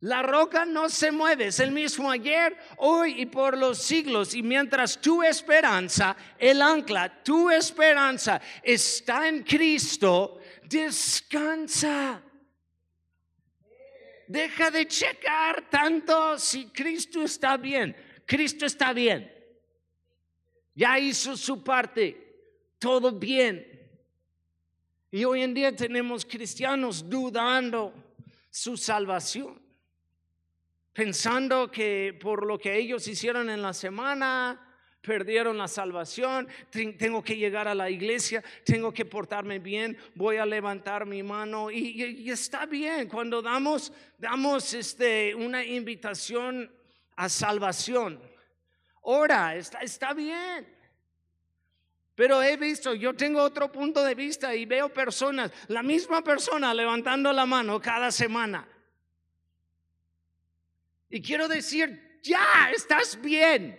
la 0.00 0.22
roca 0.22 0.64
no 0.64 0.88
se 0.88 1.10
mueve, 1.10 1.48
es 1.48 1.58
el 1.58 1.72
mismo 1.72 2.08
ayer, 2.08 2.56
hoy 2.76 3.20
y 3.20 3.26
por 3.26 3.58
los 3.58 3.78
siglos. 3.78 4.32
Y 4.32 4.44
mientras 4.44 5.00
tu 5.00 5.24
esperanza, 5.24 6.16
el 6.38 6.62
ancla, 6.62 7.22
tu 7.24 7.50
esperanza 7.50 8.40
está 8.62 9.28
en 9.28 9.42
Cristo, 9.42 10.38
descansa. 10.62 12.22
Deja 14.28 14.70
de 14.70 14.86
checar 14.86 15.68
tanto 15.68 16.38
si 16.38 16.66
Cristo 16.66 17.22
está 17.22 17.56
bien. 17.56 17.96
Cristo 18.24 18.66
está 18.66 18.92
bien. 18.92 19.32
Ya 20.74 20.96
hizo 21.00 21.36
su 21.36 21.64
parte. 21.64 22.26
Todo 22.78 23.10
bien. 23.10 23.66
Y 25.10 25.24
hoy 25.24 25.42
en 25.42 25.54
día 25.54 25.74
tenemos 25.74 26.24
cristianos 26.24 27.08
dudando 27.08 27.92
su 28.50 28.76
salvación 28.76 29.67
pensando 30.98 31.70
que 31.70 32.18
por 32.20 32.44
lo 32.44 32.58
que 32.58 32.76
ellos 32.76 33.06
hicieron 33.06 33.48
en 33.50 33.62
la 33.62 33.72
semana, 33.72 34.60
perdieron 35.00 35.56
la 35.56 35.68
salvación, 35.68 36.48
tengo 36.72 37.22
que 37.22 37.36
llegar 37.36 37.68
a 37.68 37.74
la 37.76 37.88
iglesia, 37.88 38.42
tengo 38.64 38.92
que 38.92 39.04
portarme 39.04 39.60
bien, 39.60 39.96
voy 40.16 40.38
a 40.38 40.44
levantar 40.44 41.06
mi 41.06 41.22
mano 41.22 41.70
y, 41.70 42.28
está 42.28 42.66
bien 42.66 43.06
cuando 43.06 43.40
damos, 43.40 43.92
damos 44.18 44.74
este, 44.74 45.36
una 45.36 45.64
invitación 45.64 46.68
a 47.14 47.28
salvación. 47.28 48.20
Ora, 49.02 49.54
está, 49.54 49.78
está 49.78 50.12
bien. 50.14 50.66
Pero 52.16 52.42
he 52.42 52.56
visto, 52.56 52.92
yo 52.92 53.14
tengo 53.14 53.40
otro 53.40 53.70
punto 53.70 54.02
de 54.02 54.16
vista 54.16 54.52
y 54.52 54.66
veo 54.66 54.92
personas, 54.92 55.52
la 55.68 55.84
misma 55.84 56.24
persona 56.24 56.74
levantando 56.74 57.32
la 57.32 57.46
mano 57.46 57.80
cada 57.80 58.10
semana. 58.10 58.66
Y 61.10 61.20
quiero 61.20 61.48
decir, 61.48 62.20
ya, 62.22 62.70
estás 62.74 63.20
bien. 63.20 63.78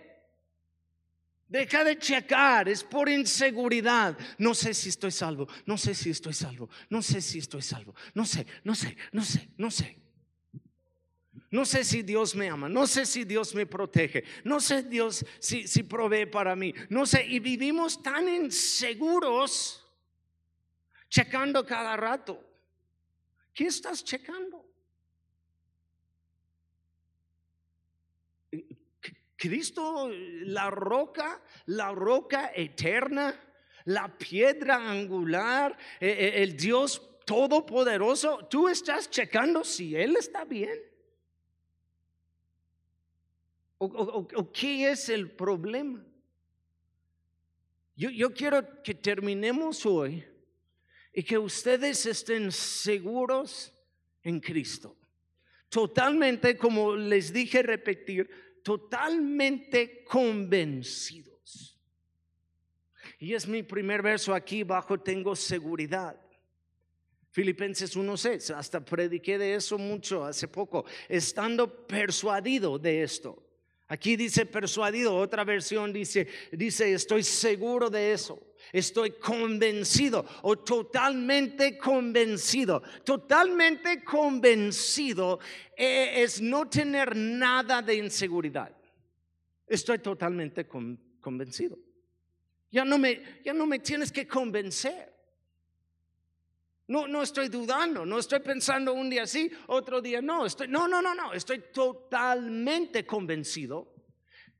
Deja 1.46 1.82
de 1.82 1.98
checar, 1.98 2.68
es 2.68 2.84
por 2.84 3.08
inseguridad. 3.08 4.16
No 4.38 4.54
sé 4.54 4.72
si 4.72 4.88
estoy 4.88 5.10
salvo, 5.10 5.48
no 5.66 5.76
sé 5.76 5.94
si 5.94 6.10
estoy 6.10 6.32
salvo, 6.32 6.70
no 6.88 7.02
sé 7.02 7.20
si 7.20 7.38
estoy 7.38 7.62
salvo, 7.62 7.94
no 8.14 8.24
sé, 8.24 8.46
no 8.62 8.74
sé, 8.74 8.96
no 9.10 9.24
sé, 9.24 9.48
no 9.56 9.70
sé. 9.70 9.98
No 11.50 11.64
sé 11.64 11.82
si 11.82 12.02
Dios 12.02 12.36
me 12.36 12.48
ama, 12.48 12.68
no 12.68 12.86
sé 12.86 13.04
si 13.04 13.24
Dios 13.24 13.52
me 13.56 13.66
protege, 13.66 14.22
no 14.44 14.60
sé 14.60 14.84
Dios 14.84 15.26
si, 15.40 15.66
si 15.66 15.82
provee 15.82 16.26
para 16.26 16.54
mí, 16.54 16.72
no 16.88 17.04
sé, 17.04 17.26
y 17.26 17.40
vivimos 17.40 18.00
tan 18.00 18.28
inseguros 18.28 19.84
checando 21.08 21.66
cada 21.66 21.96
rato. 21.96 22.40
¿Qué 23.52 23.66
estás 23.66 24.04
checando? 24.04 24.69
Cristo, 29.40 30.10
la 30.42 30.68
roca, 30.68 31.40
la 31.64 31.92
roca 31.92 32.52
eterna, 32.54 33.34
la 33.86 34.06
piedra 34.06 34.76
angular, 34.76 35.78
e, 35.98 36.08
e, 36.08 36.42
el 36.42 36.58
Dios 36.58 37.00
todopoderoso, 37.24 38.46
tú 38.50 38.68
estás 38.68 39.08
checando 39.08 39.64
si 39.64 39.96
Él 39.96 40.16
está 40.18 40.44
bien. 40.44 40.78
¿O, 43.78 44.52
qué 44.52 44.90
es 44.90 45.08
el 45.08 45.30
problema? 45.30 46.04
Yo, 47.96 48.10
yo 48.10 48.34
quiero 48.34 48.82
que 48.82 48.92
terminemos 48.92 49.86
hoy 49.86 50.22
y 51.14 51.22
que 51.22 51.38
ustedes 51.38 52.04
estén 52.04 52.52
seguros 52.52 53.72
en 54.22 54.38
Cristo. 54.38 54.98
Totalmente, 55.70 56.58
como 56.58 56.94
les 56.94 57.32
dije 57.32 57.62
repetir, 57.62 58.28
totalmente 58.62 60.04
convencidos. 60.04 61.78
Y 63.18 63.34
es 63.34 63.46
mi 63.46 63.62
primer 63.62 64.02
verso 64.02 64.34
aquí 64.34 64.62
bajo 64.62 64.98
tengo 64.98 65.36
seguridad. 65.36 66.18
Filipenses 67.30 67.96
1:6, 67.96 68.50
hasta 68.50 68.84
prediqué 68.84 69.38
de 69.38 69.54
eso 69.54 69.78
mucho 69.78 70.24
hace 70.24 70.48
poco, 70.48 70.84
estando 71.08 71.86
persuadido 71.86 72.78
de 72.78 73.02
esto. 73.02 73.46
Aquí 73.86 74.16
dice 74.16 74.46
persuadido, 74.46 75.16
otra 75.16 75.44
versión 75.44 75.92
dice 75.92 76.26
dice 76.50 76.92
estoy 76.92 77.22
seguro 77.22 77.90
de 77.90 78.12
eso. 78.12 78.49
Estoy 78.72 79.12
convencido 79.12 80.24
o 80.42 80.58
totalmente 80.58 81.76
convencido. 81.76 82.82
Totalmente 83.04 84.04
convencido 84.04 85.40
eh, 85.76 86.22
es 86.22 86.40
no 86.40 86.68
tener 86.68 87.16
nada 87.16 87.82
de 87.82 87.96
inseguridad. 87.96 88.76
Estoy 89.66 89.98
totalmente 89.98 90.66
convencido. 90.66 91.78
Ya 92.70 92.84
no, 92.84 92.98
me, 92.98 93.40
ya 93.44 93.52
no 93.52 93.66
me 93.66 93.80
tienes 93.80 94.12
que 94.12 94.26
convencer. 94.26 95.10
No, 96.86 97.06
no 97.06 97.22
estoy 97.22 97.48
dudando, 97.48 98.04
no 98.04 98.18
estoy 98.18 98.40
pensando 98.40 98.92
un 98.92 99.08
día 99.08 99.24
sí, 99.24 99.48
otro 99.68 100.00
día 100.00 100.20
no. 100.20 100.44
Estoy, 100.44 100.66
no, 100.66 100.88
no, 100.88 101.00
no, 101.00 101.14
no. 101.14 101.32
Estoy 101.32 101.62
totalmente 101.72 103.06
convencido 103.06 103.99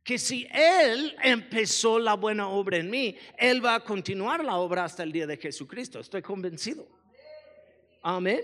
que 0.03 0.19
si 0.19 0.47
Él 0.53 1.15
empezó 1.23 1.99
la 1.99 2.15
buena 2.15 2.49
obra 2.49 2.79
en 2.79 2.91
mí, 2.91 3.17
Él 3.37 3.65
va 3.65 3.77
a 3.77 3.85
continuar 3.85 4.45
la 4.45 4.57
obra 4.57 4.85
hasta 4.85 5.03
el 5.03 5.13
día 5.13 5.27
de 5.27 5.37
Jesucristo. 5.37 6.01
Estoy 6.01 6.23
convencido. 6.23 6.89
Amén. 8.03 8.41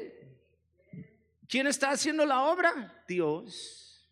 ¿Quién 1.49 1.66
está 1.66 1.90
haciendo 1.90 2.27
la 2.27 2.42
obra? 2.42 3.05
Dios. 3.09 4.09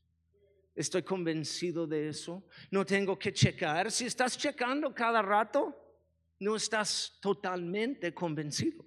Estoy 0.75 1.03
convencido 1.03 1.87
de 1.87 2.09
eso. 2.09 2.43
No 2.71 2.85
tengo 2.85 3.19
que 3.19 3.33
checar. 3.33 3.91
Si 3.91 4.07
estás 4.07 4.37
checando 4.37 4.93
cada 4.95 5.23
rato, 5.23 5.77
no 6.41 6.57
estás 6.57 7.19
totalmente 7.21 8.13
convencido. 8.13 8.85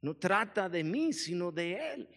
No 0.00 0.14
trata 0.14 0.68
de 0.68 0.84
mí, 0.84 1.12
sino 1.12 1.50
de 1.50 1.92
Él. 1.94 2.08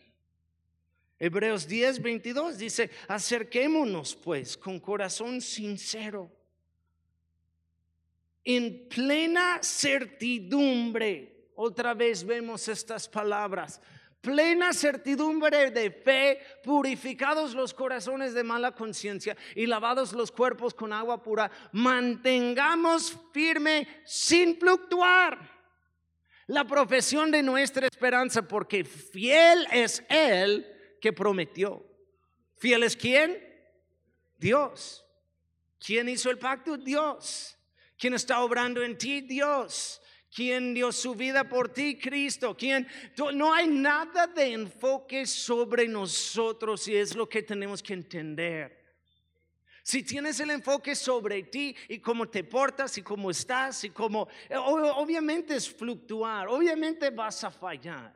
Hebreos 1.24 1.67
10, 1.67 2.02
22 2.02 2.58
dice, 2.58 2.89
acerquémonos 3.08 4.15
pues 4.15 4.58
con 4.58 4.80
corazón 4.80 5.39
sincero, 5.39 6.32
en 8.44 8.89
plena 8.89 9.60
certidumbre. 9.62 11.50
Otra 11.54 11.94
vez 11.94 12.24
vemos 12.24 12.67
estas 12.67 13.08
palabras. 13.08 13.80
Plena 14.20 14.74
certidumbre 14.74 15.70
de 15.70 15.91
fe, 15.91 16.39
purificados 16.63 17.54
los 17.54 17.72
corazones 17.72 18.34
de 18.34 18.44
mala 18.44 18.74
conciencia 18.74 19.38
y 19.56 19.67
lavados 19.67 20.13
los 20.13 20.32
cuerpos 20.32 20.74
con 20.74 20.91
agua 20.91 21.22
pura, 21.22 21.52
mantengamos 21.72 23.15
firme 23.32 23.88
sin 24.06 24.60
fluctuar 24.60 25.38
la 26.52 26.66
profesión 26.66 27.32
de 27.32 27.42
nuestra 27.42 27.88
esperanza, 27.88 28.46
porque 28.46 28.84
fiel 28.84 29.66
es 29.72 30.04
Él 30.10 30.68
que 31.00 31.14
prometió. 31.14 31.86
¿Fiel 32.58 32.84
es 32.84 32.98
quién? 32.98 33.42
Dios. 34.38 35.06
¿Quién 35.80 36.10
hizo 36.10 36.30
el 36.30 36.38
pacto? 36.38 36.76
Dios. 36.76 37.58
¿Quién 37.98 38.16
está 38.16 38.42
obrando 38.42 38.84
en 38.84 38.98
ti? 38.98 39.22
Dios. 39.22 40.02
¿Quién 40.30 40.74
dio 40.74 40.92
su 40.92 41.16
vida 41.16 41.48
por 41.48 41.70
ti? 41.70 41.98
Cristo. 41.98 42.56
¿Quién? 42.58 42.86
No 43.34 43.54
hay 43.54 43.68
nada 43.68 44.28
de 44.28 44.52
enfoque 44.52 45.26
sobre 45.26 45.88
nosotros 45.88 46.86
y 46.90 46.98
es 46.98 47.16
lo 47.16 47.30
que 47.30 47.44
tenemos 47.44 47.82
que 47.82 47.94
entender. 47.94 48.81
Si 49.84 50.04
tienes 50.04 50.39
el 50.39 50.52
enfoque 50.52 50.96
sobre 50.96 51.44
ti 51.44 51.76
y 51.89 52.00
cómo 52.00 52.28
te 52.30 52.44
portas 52.44 52.98
y 52.98 53.02
cómo 53.02 53.32
estás 53.32 53.84
y 53.84 53.89
cómo, 53.89 54.28
eh, 54.48 54.56
obviamente 54.56 55.56
es 55.56 55.70
fluctuar, 55.70 56.48
obviamente 56.48 57.10
vas 57.10 57.44
a 57.44 57.52
fallar. 57.52 58.13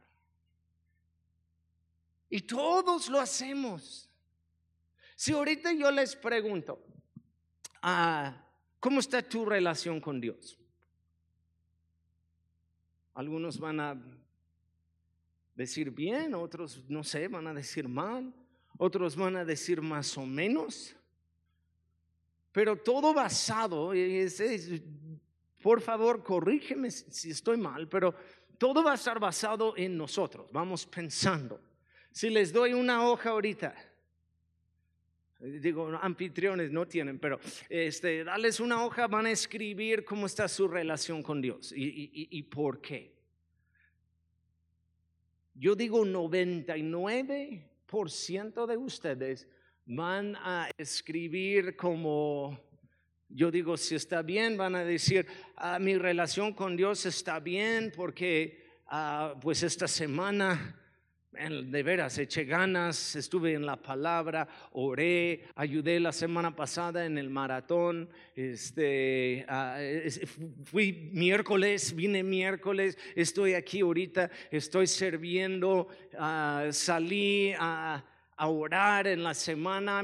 Y 2.29 2.41
todos 2.41 3.09
lo 3.09 3.19
hacemos. 3.19 4.09
Si 5.15 5.31
ahorita 5.31 5.71
yo 5.71 5.89
les 5.91 6.15
pregunto, 6.15 6.83
ah, 7.81 8.35
¿cómo 8.79 8.99
está 8.99 9.21
tu 9.21 9.45
relación 9.45 9.99
con 9.99 10.19
Dios? 10.19 10.57
Algunos 13.13 13.57
van 13.57 13.79
a 13.79 13.97
decir 15.55 15.89
bien, 15.89 16.33
otros 16.35 16.83
no 16.89 17.03
sé, 17.03 17.27
van 17.27 17.47
a 17.47 17.53
decir 17.53 17.87
mal, 17.87 18.33
otros 18.77 19.15
van 19.15 19.37
a 19.37 19.45
decir 19.45 19.81
más 19.81 20.17
o 20.17 20.25
menos. 20.25 20.95
Pero 22.55 22.77
todo 22.77 23.13
basado, 23.13 23.91
por 25.61 25.81
favor, 25.81 26.23
corrígeme 26.23 26.89
si 26.89 27.31
estoy 27.31 27.57
mal, 27.57 27.89
pero 27.89 28.15
todo 28.57 28.81
va 28.81 28.93
a 28.93 28.95
estar 28.95 29.19
basado 29.19 29.75
en 29.75 29.97
nosotros. 29.97 30.47
Vamos 30.53 30.85
pensando. 30.85 31.59
Si 32.11 32.29
les 32.29 32.53
doy 32.53 32.73
una 32.73 33.09
hoja 33.09 33.31
ahorita, 33.31 33.75
digo, 35.41 35.99
anfitriones 36.01 36.71
no 36.71 36.87
tienen, 36.87 37.19
pero 37.19 37.41
este, 37.67 38.23
dales 38.23 38.61
una 38.61 38.85
hoja, 38.85 39.07
van 39.07 39.25
a 39.25 39.31
escribir 39.31 40.05
cómo 40.05 40.25
está 40.25 40.47
su 40.47 40.69
relación 40.69 41.21
con 41.21 41.41
Dios 41.41 41.73
y, 41.75 42.29
y 42.31 42.43
por 42.43 42.79
qué. 42.79 43.13
Yo 45.55 45.75
digo 45.75 46.05
99% 46.05 48.65
de 48.65 48.77
ustedes 48.77 49.45
van 49.85 50.35
a 50.37 50.69
escribir 50.77 51.75
como, 51.75 52.59
yo 53.29 53.51
digo, 53.51 53.77
si 53.77 53.95
está 53.95 54.21
bien, 54.23 54.57
van 54.57 54.75
a 54.75 54.83
decir, 54.83 55.27
ah, 55.55 55.77
mi 55.79 55.95
relación 55.95 56.53
con 56.53 56.75
Dios 56.75 57.05
está 57.05 57.39
bien 57.39 57.93
porque 57.95 58.65
ah, 58.87 59.35
pues 59.41 59.61
esta 59.63 59.87
semana 59.87 60.81
de 61.31 61.83
veras, 61.83 62.17
eché 62.17 62.45
ganas, 62.45 63.17
estuve 63.17 63.53
en 63.53 63.65
la 63.65 63.75
palabra, 63.75 64.47
oré, 64.71 65.43
ayudé 65.55 65.99
la 65.99 66.13
semana 66.13 66.55
pasada 66.55 67.05
en 67.05 67.17
el 67.17 67.29
maratón, 67.29 68.09
este, 68.35 69.45
ah, 69.49 69.77
fui 70.63 71.09
miércoles, 71.11 71.93
vine 71.93 72.23
miércoles, 72.23 72.97
estoy 73.15 73.53
aquí 73.53 73.81
ahorita, 73.81 74.31
estoy 74.49 74.87
sirviendo, 74.87 75.89
salí 76.71 77.53
a 77.59 78.01
a 78.37 78.47
orar 78.47 79.07
en 79.07 79.23
la 79.23 79.33
semana, 79.33 80.03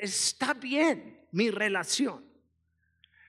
está 0.00 0.54
bien 0.54 1.26
mi 1.32 1.50
relación. 1.50 2.24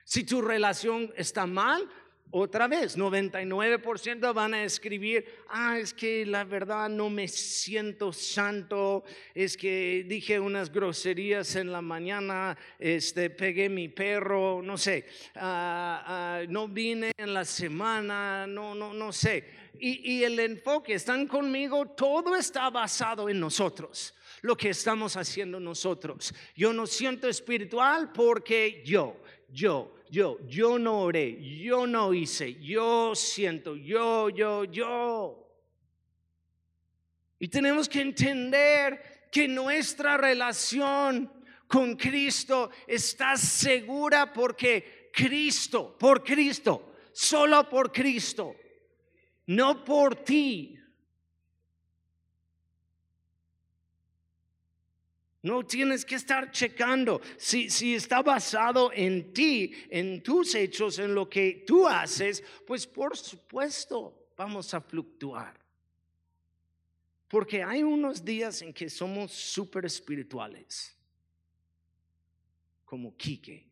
Si 0.04 0.24
tu 0.24 0.42
relación 0.42 1.12
está 1.18 1.46
mal, 1.46 1.90
otra 2.38 2.68
vez, 2.68 2.98
99% 2.98 4.34
van 4.34 4.54
a 4.56 4.64
escribir, 4.66 5.26
ah, 5.48 5.80
es 5.80 5.94
que 5.94 6.26
la 6.26 6.44
verdad 6.44 6.90
no 6.90 7.10
me 7.10 7.30
siento 7.30 8.12
santo, 8.12 9.06
es 9.34 9.56
que 9.56 10.06
dije 10.06 10.40
unas 10.40 10.70
groserías 10.70 11.56
en 11.56 11.72
la 11.72 11.82
mañana, 11.82 12.58
este, 12.78 13.30
pegué 13.30 13.70
mi 13.70 13.88
perro, 13.88 14.62
no 14.62 14.78
sé, 14.78 15.06
ah, 15.36 16.04
ah, 16.06 16.42
no 16.50 16.68
vine 16.68 17.14
en 17.18 17.34
la 17.34 17.46
semana, 17.46 18.46
no, 18.46 18.76
no, 18.76 18.94
no 18.94 19.14
sé. 19.14 19.65
Y, 19.80 20.24
el 20.24 20.40
enfoque, 20.40 20.94
están 20.94 21.28
conmigo, 21.28 21.86
todo 21.86 22.36
está 22.36 22.70
basado 22.70 23.30
en 23.30 23.40
nosotros 23.40 24.14
lo 24.42 24.56
que 24.56 24.70
estamos 24.70 25.18
haciendo 25.18 25.60
nosotros. 25.60 26.34
Yo 26.56 26.72
no 26.72 26.86
siento 26.86 27.28
espiritual 27.28 28.12
porque 28.12 28.84
yo, 28.86 29.18
yo, 29.50 29.96
yo, 30.10 30.38
yo 30.48 30.78
no 30.78 31.00
oré, 31.02 31.42
yo 31.60 31.88
no 31.88 32.14
hice, 32.14 32.56
yo 32.56 33.16
siento, 33.16 33.76
yo, 33.76 34.30
yo, 34.30 34.66
yo. 34.66 35.48
Y 37.40 37.48
tenemos 37.48 37.90
que 37.90 38.02
entender 38.02 39.28
que 39.32 39.48
nuestra 39.48 40.18
relación 40.18 41.32
con 41.68 41.96
Cristo 41.96 42.70
está 42.88 43.36
segura 43.36 44.32
porque 44.32 45.10
Cristo, 45.12 45.98
por 45.98 46.24
Cristo, 46.24 46.94
solo 47.12 47.68
por 47.68 47.92
Cristo, 47.92 48.56
no 49.48 49.84
por 49.84 50.16
ti, 50.16 50.76
No 55.46 55.64
tienes 55.64 56.04
que 56.04 56.16
estar 56.16 56.50
checando. 56.50 57.22
Si, 57.38 57.70
si, 57.70 57.94
está 57.94 58.24
basado 58.24 58.92
en 58.92 59.32
ti, 59.32 59.72
en 59.92 60.24
tus 60.24 60.56
hechos, 60.56 60.98
en 60.98 61.14
lo 61.14 61.30
que 61.30 61.64
tú 61.68 61.88
haces, 61.88 62.44
pues 62.66 62.88
por 62.88 63.16
supuesto 63.16 64.32
vamos 64.36 64.74
a 64.74 64.82
fluctuar. 64.82 65.54
Porque 67.28 67.62
hay 67.62 67.84
unos 67.84 68.26
días 68.26 68.64
en 68.64 68.74
que 68.74 68.90
somos 68.90 69.34
súper 69.34 69.86
espirituales, 69.86 70.98
como 72.84 73.16
Quique. 73.16 73.68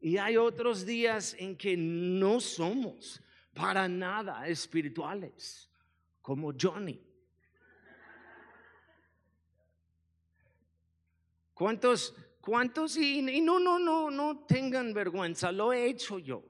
Y 0.00 0.16
hay 0.16 0.36
otros 0.36 0.84
días 0.84 1.36
en 1.38 1.56
que 1.56 1.76
no 1.76 2.40
somos 2.40 3.22
para 3.56 3.88
nada 3.88 4.46
espirituales, 4.46 5.70
como 6.20 6.52
Johnny. 6.52 7.00
¿Cuántos, 11.54 12.14
cuántos, 12.42 12.98
y, 12.98 13.22
no, 13.40 13.58
no, 13.58 13.78
no, 13.78 14.10
no 14.10 14.44
tengan 14.46 14.92
vergüenza, 14.92 15.50
lo 15.50 15.72
he 15.72 15.86
hecho 15.86 16.18
yo. 16.18 16.44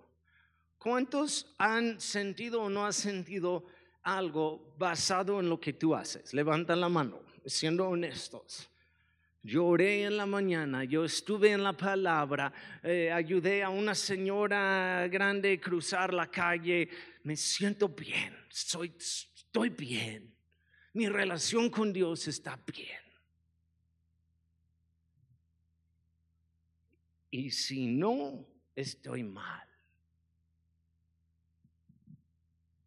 ¿Cuántos 0.79 1.55
han 1.59 2.01
sentido 2.01 2.63
o 2.63 2.69
no 2.69 2.85
han 2.85 2.93
sentido 2.93 3.67
algo 4.03 4.75
basado 4.77 5.39
en 5.39 5.49
lo 5.49 5.61
que 5.61 5.73
tú 5.73 5.95
haces? 5.95 6.35
Levantan 6.35 6.81
la 6.81 6.89
mano, 6.89 7.21
siendo 7.45 7.89
honestos. 7.89 8.69
Lloré 9.47 10.03
en 10.03 10.17
la 10.17 10.27
mañana, 10.27 10.83
yo 10.83 11.05
estuve 11.05 11.53
en 11.53 11.63
la 11.63 11.73
palabra, 11.73 12.53
eh, 12.83 13.13
ayudé 13.13 13.63
a 13.63 13.69
una 13.69 13.95
señora 13.95 15.07
grande 15.07 15.53
a 15.53 15.61
cruzar 15.61 16.13
la 16.13 16.29
calle, 16.29 16.89
me 17.23 17.37
siento 17.37 17.89
bien, 17.89 18.37
soy, 18.49 18.93
estoy 18.99 19.69
bien, 19.69 20.35
mi 20.95 21.09
relación 21.09 21.71
con 21.71 21.93
Dios 21.93 22.27
está 22.27 22.59
bien. 22.67 22.99
Y 27.31 27.53
si 27.53 27.87
no, 27.87 28.45
estoy 28.75 29.23
mal. 29.23 29.69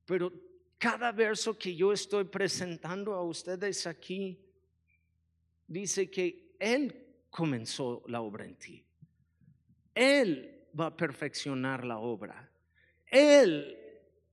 Pero 0.06 0.34
cada 0.78 1.14
verso 1.14 1.58
que 1.58 1.74
yo 1.74 1.94
estoy 1.94 2.26
presentando 2.26 3.14
a 3.14 3.24
ustedes 3.24 3.88
aquí 3.88 4.38
dice 5.66 6.10
que 6.12 6.49
Él 6.60 7.08
comenzó 7.30 8.04
la 8.08 8.22
obra 8.22 8.46
en 8.46 8.56
ti. 8.56 8.86
Él 9.96 10.68
va 10.78 10.88
a 10.88 10.96
perfeccionar 10.96 11.86
la 11.86 11.98
obra. 11.98 12.50
Él 13.06 13.78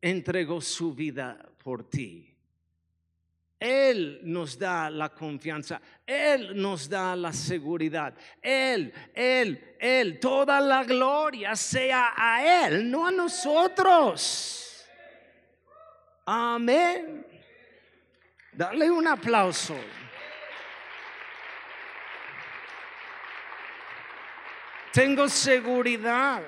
entregó 0.01 0.61
su 0.61 0.95
vida 0.95 1.49
por 1.63 1.89
ti. 1.89 2.37
Él 3.59 4.21
nos 4.23 4.59
da 4.59 4.91
la 4.91 5.09
confianza, 5.09 5.81
Él 6.05 6.61
nos 6.61 6.91
da 6.91 7.17
la 7.17 7.33
seguridad, 7.33 8.15
Él, 8.43 8.93
Él, 9.15 9.77
Él, 9.81 10.21
toda 10.21 10.61
la 10.61 10.85
gloria 10.85 11.57
sea 11.57 12.13
a 12.15 12.67
Él, 12.67 12.91
no 12.91 13.07
a 13.07 13.11
nosotros. 13.11 14.87
Amén. 16.27 17.27
Dale 18.53 18.91
un 18.91 19.07
aplauso. 19.07 19.75
Tengo 24.97 25.29
seguridad 25.29 26.43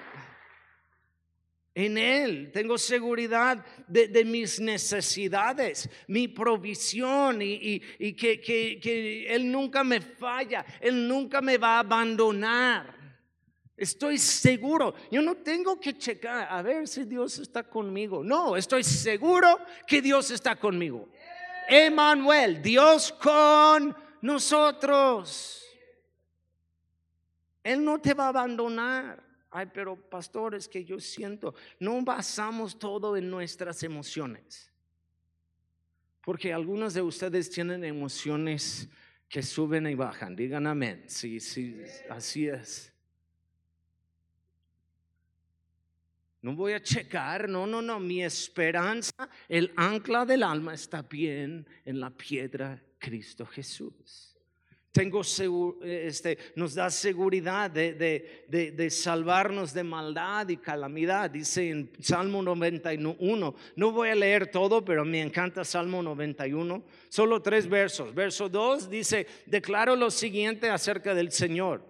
en 1.75 1.99
Él, 1.99 2.51
tengo 2.51 2.79
seguridad 2.79 3.63
de, 3.87 4.25
mis 4.25 4.59
necesidades, 4.59 5.87
mi 6.07 6.29
provisión 6.29 7.43
y, 7.43 7.79
que, 8.15 8.41
que 8.41 9.27
Él 9.29 9.53
nunca 9.53 9.85
me 9.85 10.01
falla, 10.01 10.65
Él 10.81 11.07
nunca 11.07 11.43
me 11.43 11.59
va 11.59 11.77
a 11.77 11.81
abandonar. 11.81 13.19
Estoy 13.77 14.17
seguro. 14.17 14.95
Yo 15.11 15.21
no 15.21 15.35
tengo 15.35 15.79
que 15.79 15.99
checar 15.99 16.49
a 16.51 16.63
ver 16.63 16.89
si 16.89 17.05
Dios 17.05 17.39
está 17.41 17.63
conmigo. 17.63 18.25
No, 18.25 18.57
estoy 18.57 18.83
seguro 18.83 19.59
que 19.87 20.01
Dios 20.01 20.31
está 20.31 20.57
conmigo. 20.57 21.07
Emanuel, 21.69 22.63
Dios 22.63 23.13
con 23.13 23.95
nosotros. 24.23 25.68
Él 27.69 27.85
no 27.85 28.01
te 28.01 28.15
va 28.15 28.25
a 28.25 28.29
abandonar. 28.29 29.23
Ay, 29.51 29.67
pero 29.75 29.95
pastores, 29.95 30.67
que 30.67 30.87
yo 30.87 30.99
siento, 30.99 31.55
no 31.79 32.01
basamos 32.03 32.79
todo 32.79 33.15
en 33.15 33.29
nuestras 33.29 33.83
emociones. 33.83 34.73
Porque 36.23 36.51
algunos 36.51 36.95
de 36.95 37.03
ustedes 37.03 37.51
tienen 37.51 37.85
emociones 37.85 38.89
que 39.29 39.43
suben 39.43 39.87
y 39.87 39.95
bajan. 39.95 40.35
Digan 40.35 40.67
amén. 40.67 41.05
Sí, 41.09 41.41
sí, 41.41 41.79
así 42.09 42.49
es. 42.49 42.91
No 46.41 46.55
voy 46.55 46.73
a 46.73 46.83
checar, 46.83 47.51
no, 47.51 47.67
no, 47.67 47.83
no. 47.83 48.01
Mi 48.01 48.25
esperanza, 48.25 49.29
el 49.47 49.75
ancla 49.77 50.25
del 50.25 50.43
alma 50.43 50.73
está 50.73 51.03
bien 51.03 51.67
en 51.85 52.01
la 52.01 52.09
piedra 52.09 52.83
Cristo 52.99 53.45
Jesús 53.45 54.28
tengo 54.99 55.23
este, 55.85 56.39
nos 56.57 56.75
da 56.75 56.91
seguridad 56.91 57.71
de, 57.71 58.89
salvarnos 58.91 59.73
de 59.73 59.85
maldad 59.85 60.49
y 60.49 60.57
calamidad. 60.57 61.31
Dice 61.31 61.71
en 61.71 61.93
Salmo 62.01 62.43
91, 62.43 63.55
no 63.77 63.93
voy 63.93 64.09
a 64.09 64.17
leer 64.17 64.51
todo, 64.51 64.85
pero 64.85 65.05
me 65.05 65.21
encanta 65.21 65.65
Salmo 65.65 66.03
91, 66.03 66.83
solo 67.09 67.41
tres 67.41 67.69
versos. 67.69 68.13
Verso 68.13 68.49
2 68.49 68.91
dice, 68.91 69.29
declaro 69.47 69.95
lo 69.95 70.11
siguiente 70.11 70.69
acerca 70.69 71.15
del 71.15 71.31
Señor. 71.31 71.81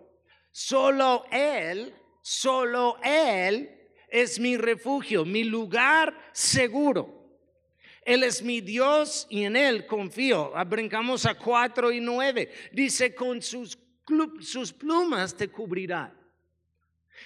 Solo 0.50 1.24
Él, 1.32 1.94
solo 2.20 2.98
Él 3.02 3.70
es 4.10 4.38
mi 4.38 4.58
refugio, 4.58 5.24
mi 5.24 5.44
lugar 5.44 6.14
seguro. 6.32 7.17
Él 8.08 8.22
es 8.22 8.42
mi 8.42 8.62
Dios 8.62 9.26
y 9.28 9.44
en 9.44 9.54
Él 9.54 9.86
confío. 9.86 10.52
Ah, 10.54 10.64
brincamos 10.64 11.26
a 11.26 11.34
4 11.34 11.92
y 11.92 12.00
9. 12.00 12.50
Dice, 12.72 13.14
con 13.14 13.42
sus, 13.42 13.78
sus 14.40 14.72
plumas 14.72 15.36
te 15.36 15.48
cubrirá. 15.48 16.16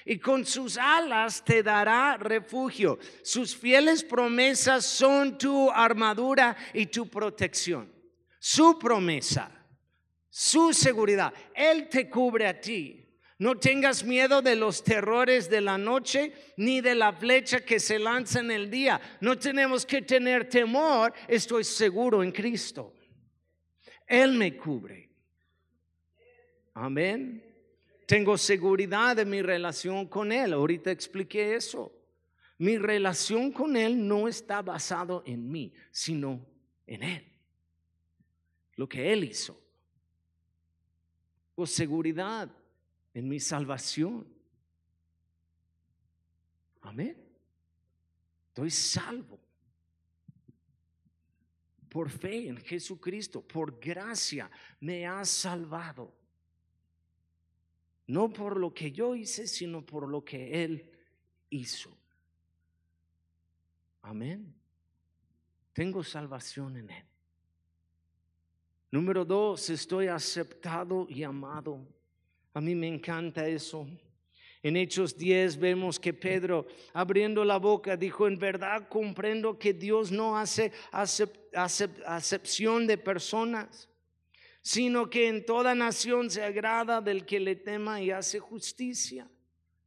Y 0.04 0.18
con 0.18 0.44
sus 0.44 0.76
alas 0.76 1.44
te 1.44 1.62
dará 1.62 2.16
refugio. 2.16 2.98
Sus 3.22 3.54
fieles 3.54 4.02
promesas 4.02 4.84
son 4.84 5.38
tu 5.38 5.70
armadura 5.70 6.56
y 6.74 6.86
tu 6.86 7.08
protección. 7.08 7.88
Su 8.40 8.76
promesa, 8.76 9.52
su 10.28 10.72
seguridad. 10.72 11.32
Él 11.54 11.88
te 11.88 12.10
cubre 12.10 12.48
a 12.48 12.60
ti. 12.60 13.01
No 13.42 13.56
tengas 13.56 14.04
miedo 14.04 14.40
de 14.40 14.54
los 14.54 14.84
terrores 14.84 15.50
de 15.50 15.60
la 15.60 15.76
noche 15.76 16.32
ni 16.58 16.80
de 16.80 16.94
la 16.94 17.12
flecha 17.12 17.64
que 17.64 17.80
se 17.80 17.98
lanza 17.98 18.38
en 18.38 18.52
el 18.52 18.70
día. 18.70 19.00
No 19.20 19.36
tenemos 19.36 19.84
que 19.84 20.00
tener 20.00 20.48
temor. 20.48 21.12
Estoy 21.26 21.64
seguro 21.64 22.22
en 22.22 22.30
Cristo. 22.30 22.94
Él 24.06 24.34
me 24.34 24.56
cubre. 24.56 25.10
Amén. 26.74 27.44
Tengo 28.06 28.38
seguridad 28.38 29.16
de 29.16 29.24
mi 29.24 29.42
relación 29.42 30.06
con 30.06 30.30
Él. 30.30 30.52
Ahorita 30.52 30.92
expliqué 30.92 31.56
eso. 31.56 31.92
Mi 32.58 32.78
relación 32.78 33.50
con 33.50 33.76
Él 33.76 34.06
no 34.06 34.28
está 34.28 34.62
basado 34.62 35.24
en 35.26 35.50
mí, 35.50 35.72
sino 35.90 36.46
en 36.86 37.02
Él. 37.02 37.32
Lo 38.76 38.88
que 38.88 39.12
Él 39.12 39.24
hizo. 39.24 39.60
Con 41.56 41.66
seguridad 41.66 42.48
en 43.14 43.28
mi 43.28 43.40
salvación. 43.40 44.26
Amén. 46.82 47.16
Estoy 48.48 48.70
salvo. 48.70 49.40
Por 51.88 52.08
fe 52.08 52.48
en 52.48 52.56
Jesucristo, 52.56 53.42
por 53.46 53.78
gracia, 53.78 54.50
me 54.80 55.06
ha 55.06 55.24
salvado. 55.24 56.14
No 58.06 58.32
por 58.32 58.58
lo 58.58 58.72
que 58.72 58.90
yo 58.90 59.14
hice, 59.14 59.46
sino 59.46 59.84
por 59.84 60.08
lo 60.08 60.24
que 60.24 60.64
Él 60.64 60.90
hizo. 61.50 61.96
Amén. 64.02 64.54
Tengo 65.72 66.02
salvación 66.02 66.76
en 66.78 66.90
Él. 66.90 67.04
Número 68.90 69.24
dos, 69.24 69.70
estoy 69.70 70.08
aceptado 70.08 71.06
y 71.08 71.22
amado 71.22 71.86
a 72.54 72.60
mí 72.60 72.74
me 72.74 72.88
encanta 72.88 73.46
eso. 73.46 73.86
En 74.62 74.76
Hechos 74.76 75.16
10 75.16 75.56
vemos 75.56 75.98
que 75.98 76.12
Pedro, 76.12 76.66
abriendo 76.92 77.44
la 77.44 77.58
boca, 77.58 77.96
dijo, 77.96 78.28
en 78.28 78.38
verdad 78.38 78.88
comprendo 78.88 79.58
que 79.58 79.72
Dios 79.72 80.12
no 80.12 80.38
hace 80.38 80.70
acepción 80.92 82.86
de 82.86 82.96
personas, 82.96 83.88
sino 84.62 85.10
que 85.10 85.26
en 85.26 85.44
toda 85.44 85.74
nación 85.74 86.30
se 86.30 86.44
agrada 86.44 87.00
del 87.00 87.26
que 87.26 87.40
le 87.40 87.56
tema 87.56 88.00
y 88.00 88.12
hace 88.12 88.38
justicia, 88.38 89.28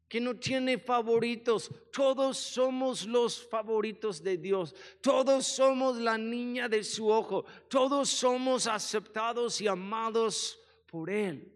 que 0.10 0.20
no 0.20 0.36
tiene 0.36 0.78
favoritos. 0.78 1.72
Todos 1.94 2.38
somos 2.38 3.06
los 3.06 3.48
favoritos 3.48 4.22
de 4.22 4.36
Dios, 4.38 4.76
todos 5.00 5.48
somos 5.48 5.96
la 5.98 6.18
niña 6.18 6.68
de 6.68 6.84
su 6.84 7.08
ojo, 7.08 7.46
todos 7.70 8.10
somos 8.10 8.68
aceptados 8.68 9.62
y 9.62 9.68
amados 9.68 10.60
por 10.86 11.10
Él. 11.10 11.55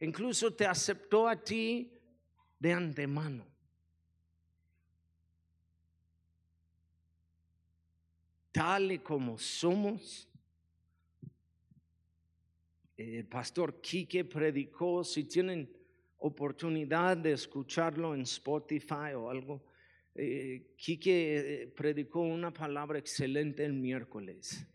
Incluso 0.00 0.52
te 0.54 0.66
aceptó 0.66 1.28
a 1.28 1.36
ti 1.36 1.92
de 2.58 2.72
antemano. 2.72 3.46
Tal 8.50 8.92
y 8.92 8.98
como 8.98 9.38
somos. 9.38 10.26
El 12.96 13.26
pastor 13.26 13.80
Quique 13.80 14.24
predicó, 14.24 15.04
si 15.04 15.24
tienen 15.24 15.70
oportunidad 16.18 17.16
de 17.16 17.32
escucharlo 17.32 18.14
en 18.14 18.22
Spotify 18.22 19.14
o 19.16 19.30
algo, 19.30 19.64
eh, 20.14 20.74
Quique 20.76 21.62
eh, 21.62 21.66
predicó 21.68 22.20
una 22.20 22.52
palabra 22.52 22.98
excelente 22.98 23.64
el 23.64 23.72
miércoles 23.72 24.66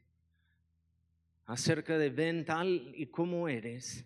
acerca 1.46 1.98
de 1.98 2.10
ven 2.10 2.46
tal 2.46 2.92
y 2.96 3.08
como 3.08 3.48
eres 3.48 4.06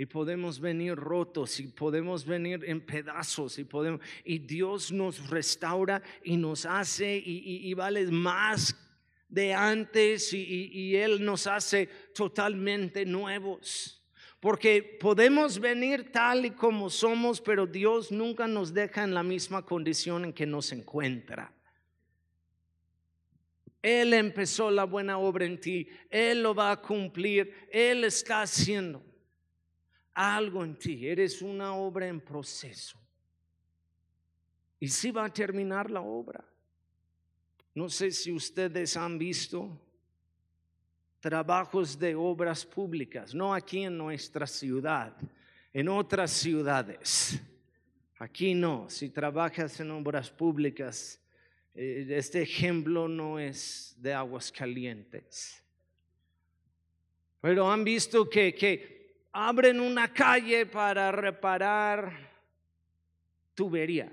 y 0.00 0.06
podemos 0.06 0.60
venir 0.60 0.94
rotos 0.94 1.58
y 1.58 1.66
podemos 1.66 2.24
venir 2.24 2.64
en 2.64 2.80
pedazos 2.80 3.58
y 3.58 3.64
podemos 3.64 4.00
y 4.24 4.38
Dios 4.38 4.92
nos 4.92 5.28
restaura 5.28 6.00
y 6.22 6.36
nos 6.36 6.64
hace 6.66 7.16
y, 7.16 7.74
vale 7.74 8.06
más 8.06 8.76
de 9.28 9.52
antes 9.52 10.32
y, 10.32 10.70
y 10.72 10.94
Él 10.94 11.24
nos 11.24 11.48
hace 11.48 11.88
totalmente 12.14 13.04
nuevos. 13.04 13.96
Porque 14.38 14.84
podemos 15.00 15.58
venir 15.58 16.12
tal 16.12 16.46
y 16.46 16.52
como 16.52 16.90
somos, 16.90 17.40
pero 17.40 17.66
Dios 17.66 18.12
nunca 18.12 18.46
nos 18.46 18.72
deja 18.72 19.02
en 19.02 19.12
la 19.12 19.24
misma 19.24 19.66
condición 19.66 20.26
en 20.26 20.32
que 20.32 20.46
nos 20.46 20.70
encuentra. 20.70 21.52
Él 23.82 24.14
empezó 24.14 24.70
la 24.70 24.84
buena 24.84 25.18
obra 25.18 25.44
en 25.44 25.60
ti, 25.60 25.88
Él 26.08 26.44
lo 26.44 26.54
va 26.54 26.70
a 26.70 26.80
cumplir, 26.80 27.52
Él 27.72 28.04
está 28.04 28.42
haciendo 28.42 29.07
algo 30.18 30.64
en 30.64 30.74
ti, 30.76 31.06
eres 31.06 31.40
una 31.42 31.74
obra 31.74 32.08
en 32.08 32.20
proceso. 32.20 32.98
Y 34.80 34.88
si 34.88 35.12
va 35.12 35.26
a 35.26 35.32
terminar 35.32 35.90
la 35.90 36.00
obra. 36.00 36.44
No 37.74 37.88
sé 37.88 38.10
si 38.10 38.32
ustedes 38.32 38.96
han 38.96 39.16
visto 39.16 39.80
trabajos 41.20 41.96
de 41.96 42.16
obras 42.16 42.66
públicas, 42.66 43.32
no 43.32 43.54
aquí 43.54 43.84
en 43.84 43.96
nuestra 43.96 44.46
ciudad, 44.48 45.16
en 45.72 45.88
otras 45.88 46.32
ciudades. 46.32 47.40
Aquí 48.18 48.54
no, 48.54 48.90
si 48.90 49.10
trabajas 49.10 49.78
en 49.78 49.92
obras 49.92 50.28
públicas, 50.28 51.20
eh, 51.74 52.06
este 52.10 52.42
ejemplo 52.42 53.06
no 53.06 53.38
es 53.38 53.94
de 53.98 54.12
aguas 54.12 54.50
calientes. 54.50 55.62
Pero 57.40 57.70
han 57.70 57.84
visto 57.84 58.28
que, 58.28 58.52
que 58.52 58.97
abren 59.32 59.80
una 59.80 60.12
calle 60.12 60.66
para 60.66 61.12
reparar 61.12 62.12
tubería. 63.54 64.12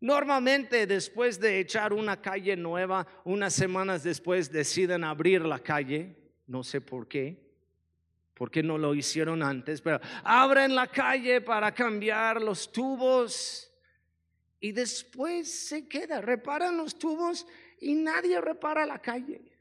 Normalmente 0.00 0.86
después 0.86 1.38
de 1.38 1.60
echar 1.60 1.92
una 1.92 2.20
calle 2.20 2.56
nueva, 2.56 3.06
unas 3.24 3.54
semanas 3.54 4.02
después 4.02 4.50
deciden 4.50 5.04
abrir 5.04 5.42
la 5.42 5.60
calle, 5.60 6.16
no 6.48 6.64
sé 6.64 6.80
por 6.80 7.06
qué, 7.06 7.40
porque 8.34 8.64
no 8.64 8.78
lo 8.78 8.94
hicieron 8.96 9.44
antes, 9.44 9.80
pero 9.80 10.00
abren 10.24 10.74
la 10.74 10.88
calle 10.88 11.40
para 11.40 11.72
cambiar 11.72 12.42
los 12.42 12.72
tubos 12.72 13.72
y 14.58 14.72
después 14.72 15.68
se 15.68 15.86
queda, 15.86 16.20
reparan 16.20 16.76
los 16.76 16.98
tubos 16.98 17.46
y 17.80 17.94
nadie 17.94 18.40
repara 18.40 18.84
la 18.86 18.98
calle. 19.00 19.51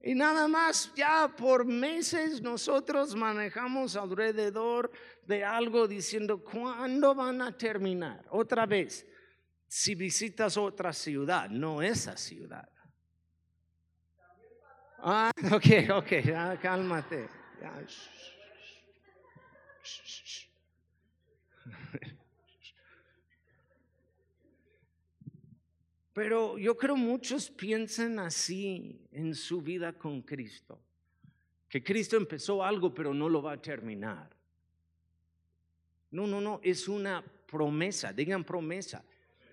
Y 0.00 0.14
nada 0.14 0.46
más, 0.46 0.92
ya 0.94 1.28
por 1.28 1.64
meses 1.64 2.40
nosotros 2.40 3.14
manejamos 3.16 3.96
alrededor 3.96 4.90
de 5.26 5.44
algo 5.44 5.88
diciendo, 5.88 6.42
¿cuándo 6.42 7.14
van 7.14 7.42
a 7.42 7.56
terminar? 7.56 8.24
Otra 8.30 8.64
vez, 8.64 9.04
si 9.66 9.94
visitas 9.94 10.56
otra 10.56 10.92
ciudad, 10.92 11.50
no 11.50 11.82
esa 11.82 12.16
ciudad. 12.16 12.68
Ah, 15.00 15.30
ok, 15.52 15.90
ok, 15.90 16.60
cálmate. 16.62 17.28
Pero 26.18 26.58
yo 26.58 26.76
creo 26.76 26.96
muchos 26.96 27.48
piensan 27.48 28.18
así 28.18 28.98
en 29.12 29.36
su 29.36 29.62
vida 29.62 29.92
con 29.92 30.20
Cristo, 30.22 30.82
que 31.68 31.80
Cristo 31.80 32.16
empezó 32.16 32.64
algo 32.64 32.92
pero 32.92 33.14
no 33.14 33.28
lo 33.28 33.40
va 33.40 33.52
a 33.52 33.62
terminar. 33.62 34.28
No, 36.10 36.26
no, 36.26 36.40
no, 36.40 36.58
es 36.64 36.88
una 36.88 37.22
promesa, 37.46 38.12
digan 38.12 38.42
promesa 38.42 39.04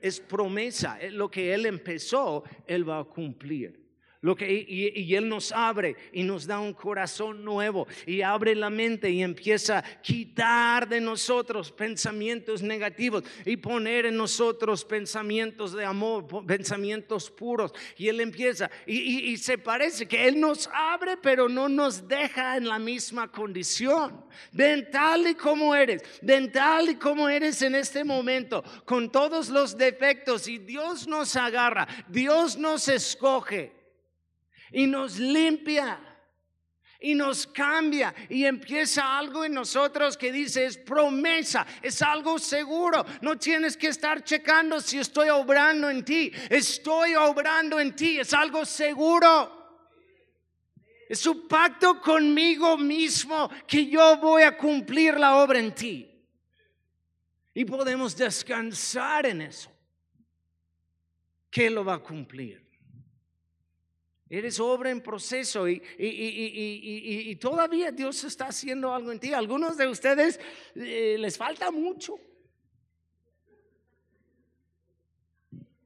es 0.02 0.20
promesa. 0.20 1.00
Lo 1.12 1.30
que 1.30 1.54
Él 1.54 1.66
empezó, 1.66 2.44
Él 2.68 2.88
va 2.88 3.00
a 3.00 3.04
cumplir. 3.04 3.85
Lo 4.26 4.36
que, 4.36 4.52
y, 4.52 5.14
Él 5.14 5.30
nos 5.30 5.52
abre 5.52 5.96
y 6.12 6.24
nos 6.24 6.48
da 6.48 6.60
un 6.60 6.74
corazón 6.74 7.46
nuevo 7.46 7.88
y 8.08 8.24
abre 8.24 8.56
la 8.56 8.72
mente 8.72 9.12
y 9.12 9.22
empieza 9.22 9.78
a 9.78 10.02
quitar 10.02 10.90
de 10.90 11.00
nosotros 11.00 11.72
pensamientos 11.72 12.64
negativos 12.64 13.24
y 13.46 13.56
poner 13.56 14.08
en 14.08 14.18
nosotros 14.18 14.84
pensamientos 14.84 15.74
de 15.74 15.86
amor, 15.86 16.26
pensamientos 16.48 17.30
puros. 17.30 17.72
Y 17.98 18.08
Él 18.08 18.20
empieza 18.20 18.72
y, 18.88 19.38
se 19.38 19.60
parece 19.60 20.08
que 20.08 20.28
Él 20.28 20.40
nos 20.40 20.72
abre 20.74 21.18
pero 21.18 21.48
no 21.48 21.70
nos 21.70 22.08
deja 22.08 22.58
en 22.58 22.68
la 22.68 22.80
misma 22.80 23.32
condición. 23.32 24.26
Ven 24.52 24.90
tal 24.90 25.28
y 25.28 25.36
como 25.36 25.76
eres, 25.76 26.02
ven 26.24 26.52
tal 26.52 26.90
y 26.90 26.96
como 26.96 27.30
eres 27.30 27.62
en 27.62 27.76
este 27.76 28.04
momento, 28.04 28.64
con 28.86 29.12
todos 29.12 29.50
los 29.50 29.78
defectos 29.78 30.48
y 30.48 30.58
Dios 30.58 31.08
nos 31.08 31.36
agarra, 31.36 31.88
Dios 32.08 32.58
nos 32.58 32.88
escoge 32.88 33.85
y 34.76 34.88
nos 34.88 35.18
limpia 35.18 35.98
y 37.00 37.16
nos 37.16 37.48
cambia 37.48 38.14
y 38.28 38.44
empieza 38.44 39.18
algo 39.18 39.46
en 39.46 39.54
nosotros 39.54 40.18
que 40.18 40.34
dice 40.34 40.66
es 40.66 40.78
promesa, 40.78 41.66
es 41.82 42.02
algo 42.02 42.38
seguro. 42.38 43.06
No 43.22 43.38
tienes 43.38 43.78
que 43.78 43.88
estar 43.88 44.22
checando 44.26 44.82
si 44.82 45.00
estoy 45.00 45.30
obrando 45.30 45.90
en 45.90 46.04
ti, 46.04 46.30
estoy 46.50 47.16
obrando 47.16 47.80
en 47.80 47.96
ti, 47.96 48.20
es 48.20 48.34
algo 48.34 48.66
seguro. 48.66 49.64
Es 51.08 51.26
un 51.26 51.48
pacto 51.48 52.02
conmigo 52.02 52.78
mismo 52.78 53.50
que 53.66 53.88
yo 53.88 54.18
voy 54.18 54.44
a 54.44 54.58
cumplir 54.58 55.18
la 55.18 55.38
obra 55.38 55.60
en 55.60 55.74
ti. 55.74 56.12
Y 57.54 57.64
podemos 57.64 58.18
descansar 58.18 59.26
en 59.28 59.44
eso. 59.44 59.72
Que 61.50 61.70
lo 61.70 61.86
va 61.86 61.94
a 61.94 62.00
cumplir. 62.00 62.65
Eres 64.28 64.60
obra 64.60 64.90
en 64.90 65.02
proceso 65.02 65.70
y, 65.70 65.82
y, 66.00 67.36
todavía 67.36 67.92
Dios 67.92 68.24
está 68.24 68.48
haciendo 68.48 68.92
algo 68.92 69.12
en 69.12 69.20
ti. 69.20 69.34
Algunos 69.34 69.78
de 69.78 69.88
ustedes 69.88 70.40
eh, 70.74 71.16
les 71.20 71.38
falta 71.38 71.70
mucho. 71.70 72.16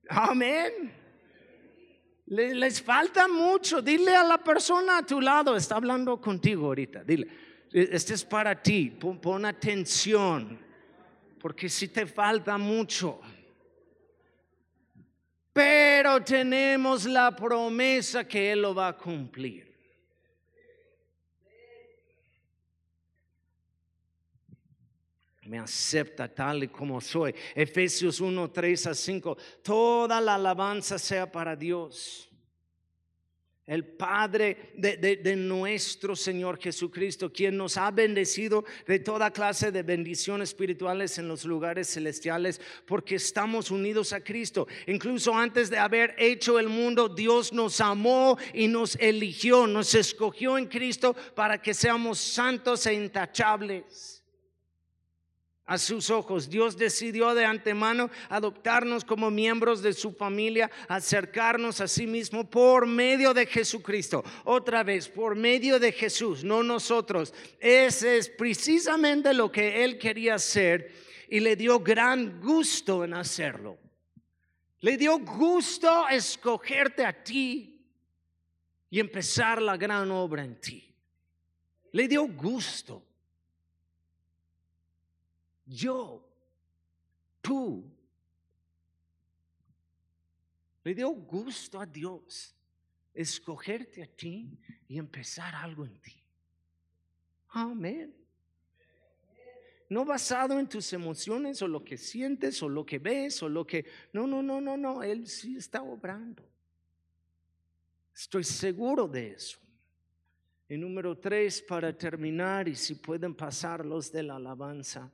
Amén. 0.07 0.93
Les, 2.27 2.55
les, 2.55 2.81
falta 2.81 3.27
mucho. 3.27 3.81
Dile 3.81 4.15
a 4.15 4.23
la 4.23 4.37
persona 4.37 4.99
a 4.99 5.05
tu 5.05 5.19
lado, 5.19 5.57
está 5.57 5.75
hablando 5.75 6.21
contigo 6.21 6.67
ahorita. 6.67 7.03
Dile, 7.03 7.27
e, 7.73 7.89
este 7.91 8.13
es 8.13 8.23
para 8.23 8.63
ti. 8.63 8.89
pon 8.89 9.43
atención. 9.43 10.57
Porque 11.41 11.67
si 11.67 11.89
te 11.89 12.05
falta 12.05 12.57
mucho 12.57 13.19
pero 15.59 16.23
tenemos 16.23 17.03
la 17.03 17.35
promesa 17.35 18.25
que 18.25 18.53
Él 18.53 18.61
lo 18.61 18.73
va 18.73 18.87
a 18.87 18.97
cumplir. 18.97 19.67
me 25.43 25.57
acepta 25.57 26.33
tal 26.33 26.63
y 26.63 26.67
como 26.67 27.01
soy. 27.01 27.33
Efesios 27.55 28.21
1, 28.21 28.51
3 28.51 28.87
a 28.87 28.93
5. 28.93 29.37
Toda 29.63 30.21
la 30.21 30.35
alabanza 30.35 30.99
sea 30.99 31.29
para 31.29 31.55
Dios 31.55 32.28
el 33.69 33.85
Padre 33.85 34.71
de, 34.73 35.35
nuestro 35.35 36.15
Señor 36.15 36.59
Jesucristo, 36.59 37.31
quien 37.31 37.55
nos 37.55 37.77
ha 37.77 37.91
bendecido 37.91 38.65
de 38.87 38.97
toda 38.97 39.29
clase 39.29 39.71
de 39.71 39.83
bendiciones 39.83 40.49
espirituales 40.49 41.19
en 41.19 41.27
los 41.27 41.45
lugares 41.45 41.87
celestiales, 41.87 42.59
porque 42.87 43.15
estamos 43.15 43.69
unidos 43.69 44.11
a 44.11 44.21
Cristo. 44.21 44.67
Incluso 44.87 45.35
antes 45.35 45.69
de 45.69 45.77
haber 45.77 46.15
hecho 46.17 46.57
el 46.57 46.67
mundo, 46.67 47.09
Dios 47.09 47.53
nos 47.53 47.79
amó 47.79 48.39
y 48.55 48.67
nos 48.67 48.95
eligió, 48.95 49.67
nos 49.67 49.93
escogió 49.93 50.57
en 50.57 50.65
Cristo 50.65 51.15
para 51.35 51.61
que 51.61 51.75
seamos 51.75 52.17
santos 52.17 52.87
e 52.87 52.95
intachables 52.95 54.18
a 55.69 55.77
sus 55.77 56.09
ojos. 56.09 56.49
Dios 56.49 56.75
decidió 56.75 57.35
de 57.35 57.45
antemano 57.45 58.09
adoptarnos 58.27 59.05
como 59.05 59.29
miembros 59.29 59.83
de 59.83 59.93
su 59.93 60.11
familia, 60.11 60.69
acercarnos 60.87 61.79
a 61.79 61.87
sí 61.87 62.07
mismo 62.07 62.49
por 62.49 62.87
medio 62.87 63.35
de 63.35 63.45
Jesucristo. 63.45 64.23
Otra 64.45 64.83
vez, 64.83 65.07
por 65.07 65.35
medio 65.35 65.79
de 65.79 65.91
Jesús, 65.91 66.43
no 66.43 66.63
nosotros. 66.63 67.35
Ese 67.59 68.17
es 68.17 68.29
precisamente 68.29 69.31
lo 69.31 69.51
que 69.51 69.83
Él 69.83 69.99
quería 69.99 70.35
hacer 70.35 70.91
y 71.29 71.39
le 71.39 71.55
dio 71.55 71.79
gran 71.79 72.41
gusto 72.41 73.03
en 73.03 73.13
hacerlo. 73.13 73.77
Le 74.79 74.97
dio 74.97 75.19
gusto 75.19 76.07
escogerte 76.07 77.05
a 77.05 77.13
ti 77.13 77.85
y 78.89 78.99
empezar 78.99 79.61
la 79.61 79.77
gran 79.77 80.09
obra 80.09 80.43
en 80.43 80.59
ti. 80.59 80.91
Le 81.91 82.07
dio 82.07 82.27
gusto 82.27 83.03
yo, 85.69 86.27
tú. 87.41 87.83
Le 90.83 90.95
dio 90.95 91.09
gusto 91.09 91.79
a 91.79 91.85
Dios 91.85 92.55
escogerte 93.13 94.01
a 94.01 94.07
ti 94.07 94.57
y 94.87 94.97
empezar 94.97 95.53
algo 95.53 95.85
en 95.85 95.99
ti. 95.99 96.15
Amén. 97.49 98.15
No 99.89 100.05
basado 100.05 100.59
en 100.59 100.67
tus 100.67 100.91
emociones 100.93 101.61
o 101.61 101.67
lo 101.67 101.83
que 101.83 101.97
sientes 101.97 102.61
o 102.61 102.69
lo 102.69 102.85
que 102.85 102.99
ves 102.99 103.41
o 103.43 103.49
lo 103.49 103.65
que... 103.65 103.85
No, 104.13 104.25
no, 104.25 104.41
no, 104.41 104.61
no, 104.61 104.77
no. 104.77 105.03
Él 105.03 105.27
sí 105.27 105.57
está 105.57 105.81
obrando. 105.81 106.43
Estoy 108.15 108.43
seguro 108.43 109.07
de 109.07 109.31
eso. 109.31 109.59
Y 110.67 110.77
número 110.77 111.17
tres, 111.17 111.61
para 111.61 111.95
terminar, 111.97 112.67
y 112.67 112.75
si 112.75 112.95
pueden 112.95 113.33
pasar 113.33 113.83
los 113.83 114.11
de 114.11 114.23
la 114.23 114.35
alabanza 114.35 115.11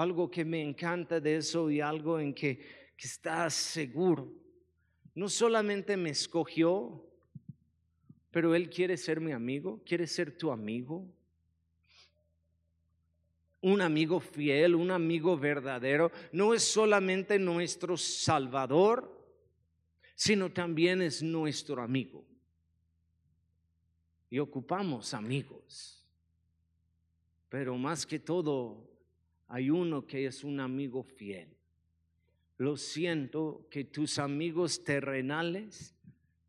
algo 0.00 0.30
que 0.30 0.44
me 0.44 0.62
encanta 0.62 1.20
de 1.20 1.36
eso 1.36 1.70
y 1.70 1.80
algo 1.80 2.20
en 2.20 2.34
que, 2.34 2.58
que 2.96 3.06
estás 3.06 3.54
seguro. 3.54 4.30
No 5.14 5.28
solamente 5.28 5.96
me 5.96 6.10
escogió, 6.10 7.02
pero 8.30 8.54
Él 8.54 8.68
quiere 8.68 8.98
ser 8.98 9.20
mi 9.20 9.32
amigo, 9.32 9.80
quiere 9.86 10.06
ser 10.06 10.36
tu 10.36 10.52
amigo. 10.52 11.06
Un 13.62 13.80
amigo 13.80 14.20
fiel, 14.20 14.74
un 14.74 14.90
amigo 14.90 15.38
verdadero. 15.38 16.12
No 16.30 16.52
es 16.52 16.62
solamente 16.62 17.38
nuestro 17.38 17.96
Salvador, 17.96 19.10
sino 20.14 20.52
también 20.52 21.00
es 21.00 21.22
nuestro 21.22 21.82
amigo. 21.82 22.22
Y 24.28 24.38
ocupamos 24.40 25.14
amigos. 25.14 26.06
Pero 27.48 27.78
más 27.78 28.04
que 28.04 28.18
todo, 28.18 28.86
hay 29.48 29.70
uno 29.70 30.06
que 30.06 30.26
es 30.26 30.44
un 30.44 30.60
amigo 30.60 31.02
fiel. 31.02 31.48
Lo 32.58 32.76
siento 32.76 33.66
que 33.70 33.84
tus 33.84 34.18
amigos 34.18 34.82
terrenales 34.82 35.94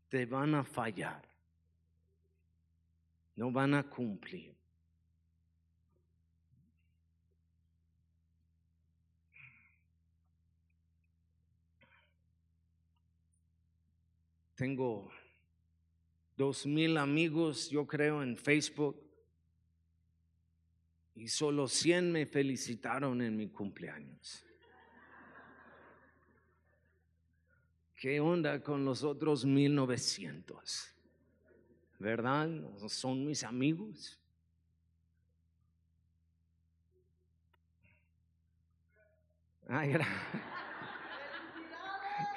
te 0.08 0.26
van 0.26 0.54
a 0.54 0.64
fallar. 0.64 1.26
no 3.36 3.52
van 3.52 3.72
a 3.74 3.88
cumplir. 3.88 4.52
Tengo 14.56 15.08
dos 16.36 16.66
mil 16.66 16.96
amigos, 16.96 17.70
yo 17.70 17.86
creo, 17.86 18.24
en 18.24 18.36
Facebook. 18.36 19.07
Y 21.18 21.26
solo 21.26 21.66
100 21.66 22.12
me 22.12 22.26
felicitaron 22.26 23.20
en 23.20 23.36
mi 23.36 23.48
cumpleaños. 23.48 24.46
¿Qué 27.96 28.20
onda 28.20 28.62
con 28.62 28.84
los 28.84 29.02
otros 29.02 29.44
1900? 29.44 30.94
¿Verdad? 31.98 32.48
Son 32.86 33.26
mis 33.26 33.42
amigos. 33.42 34.16
Ay, 39.66 39.90
gracias. 39.90 40.22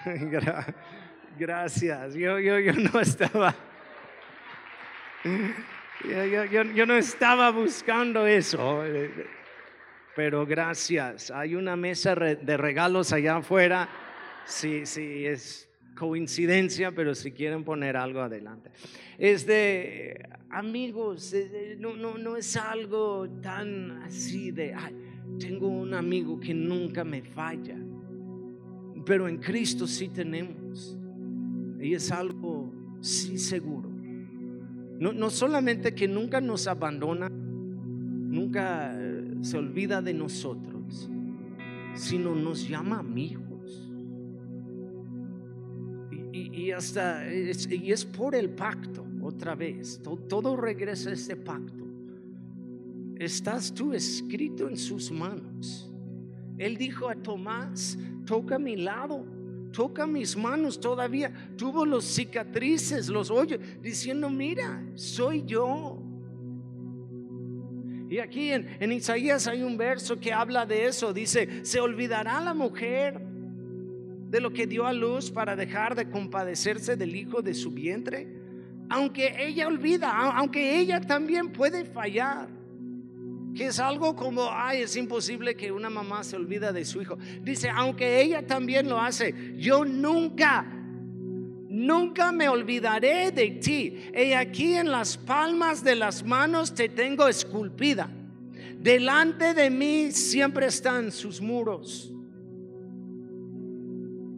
Gracias. 1.37 2.13
Yo, 2.15 2.39
yo, 2.39 2.59
yo 2.59 2.73
no 2.73 2.99
estaba. 2.99 3.55
Yo, 6.75 6.85
no 6.85 6.95
estaba 6.95 7.51
buscando 7.51 8.25
eso. 8.25 8.83
Pero 10.15 10.45
gracias. 10.45 11.31
Hay 11.31 11.55
una 11.55 11.75
mesa 11.75 12.15
de 12.15 12.57
regalos 12.57 13.13
allá 13.13 13.37
afuera. 13.37 13.89
Sí, 14.45 14.85
sí, 14.85 15.25
es 15.25 15.69
coincidencia, 15.95 16.91
pero 16.91 17.13
si 17.13 17.31
quieren 17.31 17.63
poner 17.63 17.95
algo 17.95 18.21
adelante. 18.21 18.71
Es 19.17 19.45
de 19.45 20.27
amigos, 20.49 21.33
no, 21.77 21.95
no, 21.95 22.17
no 22.17 22.35
es 22.35 22.57
algo 22.57 23.29
tan 23.41 24.01
así 24.03 24.51
de, 24.51 24.75
tengo 25.39 25.67
un 25.67 25.93
amigo 25.93 26.39
que 26.39 26.53
nunca 26.53 27.03
me 27.03 27.21
falla, 27.21 27.77
pero 29.05 29.27
en 29.27 29.37
Cristo 29.37 29.85
sí 29.85 30.09
tenemos. 30.09 30.97
Y 31.79 31.93
es 31.93 32.11
algo, 32.11 32.73
sí, 32.99 33.37
seguro. 33.37 33.90
No, 35.01 35.11
no 35.13 35.31
solamente 35.31 35.95
que 35.95 36.07
nunca 36.07 36.39
nos 36.39 36.67
abandona, 36.67 37.27
nunca 37.27 38.93
eh, 38.95 39.33
se 39.41 39.57
olvida 39.57 39.99
de 39.99 40.13
nosotros, 40.13 41.09
sino 41.95 42.35
nos 42.35 42.69
llama 42.69 42.99
amigos. 42.99 43.91
Y, 46.31 46.69
hasta, 46.69 47.27
es, 47.27 47.67
y 47.71 47.91
es 47.91 48.05
por 48.05 48.35
el 48.35 48.51
pacto, 48.51 49.03
otra 49.23 49.55
vez, 49.55 49.99
todo, 50.03 50.17
todo 50.17 50.55
regresa 50.55 51.09
a 51.09 51.13
este 51.13 51.35
pacto. 51.35 51.83
Estás 53.17 53.73
tú 53.73 53.93
escrito 53.93 54.69
en 54.69 54.77
sus 54.77 55.11
manos. 55.11 55.91
Él 56.59 56.77
dijo 56.77 57.09
a 57.09 57.15
Tomás, 57.15 57.97
toca 58.27 58.59
mi 58.59 58.75
lado 58.75 59.25
toca 59.71 60.05
mis 60.05 60.35
manos 60.35 60.79
todavía, 60.79 61.31
tuvo 61.57 61.85
los 61.85 62.05
cicatrices, 62.05 63.09
los 63.09 63.31
hoyos, 63.31 63.59
diciendo, 63.81 64.29
mira, 64.29 64.83
soy 64.95 65.43
yo. 65.45 66.01
Y 68.09 68.19
aquí 68.19 68.51
en, 68.51 68.67
en, 68.79 68.91
Isaías 68.91 69.47
hay 69.47 69.63
un 69.63 69.77
verso 69.77 70.19
que 70.19 70.33
habla 70.33 70.65
de 70.65 70.85
eso, 70.85 71.13
dice, 71.13 71.63
se 71.63 71.79
olvidará 71.79 72.41
la 72.41 72.53
mujer 72.53 73.21
de 74.29 74.41
lo 74.41 74.51
que 74.51 74.67
dio 74.67 74.85
a 74.85 74.93
luz 74.93 75.31
para 75.31 75.55
dejar 75.55 75.95
de 75.95 76.09
compadecerse 76.09 76.95
del 76.95 77.15
hijo 77.15 77.41
de 77.41 77.53
su 77.53 77.71
vientre, 77.71 78.27
aunque 78.89 79.33
ella 79.45 79.67
olvida, 79.67 80.11
aunque 80.11 80.79
ella 80.79 80.99
también 80.99 81.51
puede 81.53 81.85
fallar 81.85 82.60
que 83.55 83.67
es 83.67 83.79
algo 83.79 84.15
como, 84.15 84.49
ay, 84.49 84.83
es 84.83 84.95
imposible 84.95 85.55
que 85.55 85.71
una 85.71 85.89
mamá 85.89 86.23
se 86.23 86.35
olvida 86.35 86.71
de 86.71 86.85
su 86.85 87.01
hijo. 87.01 87.17
Dice, 87.41 87.69
aunque 87.69 88.21
ella 88.21 88.45
también 88.45 88.87
lo 88.87 88.99
hace, 88.99 89.55
yo 89.57 89.83
nunca, 89.83 90.65
nunca 91.67 92.31
me 92.31 92.47
olvidaré 92.47 93.31
de 93.31 93.51
ti. 93.51 93.97
Y 94.15 94.33
aquí 94.33 94.75
en 94.75 94.89
las 94.89 95.17
palmas 95.17 95.83
de 95.83 95.95
las 95.95 96.25
manos 96.25 96.73
te 96.73 96.87
tengo 96.89 97.27
esculpida. 97.27 98.09
Delante 98.79 99.53
de 99.53 99.69
mí 99.69 100.11
siempre 100.11 100.67
están 100.67 101.11
sus 101.11 101.41
muros. 101.41 102.13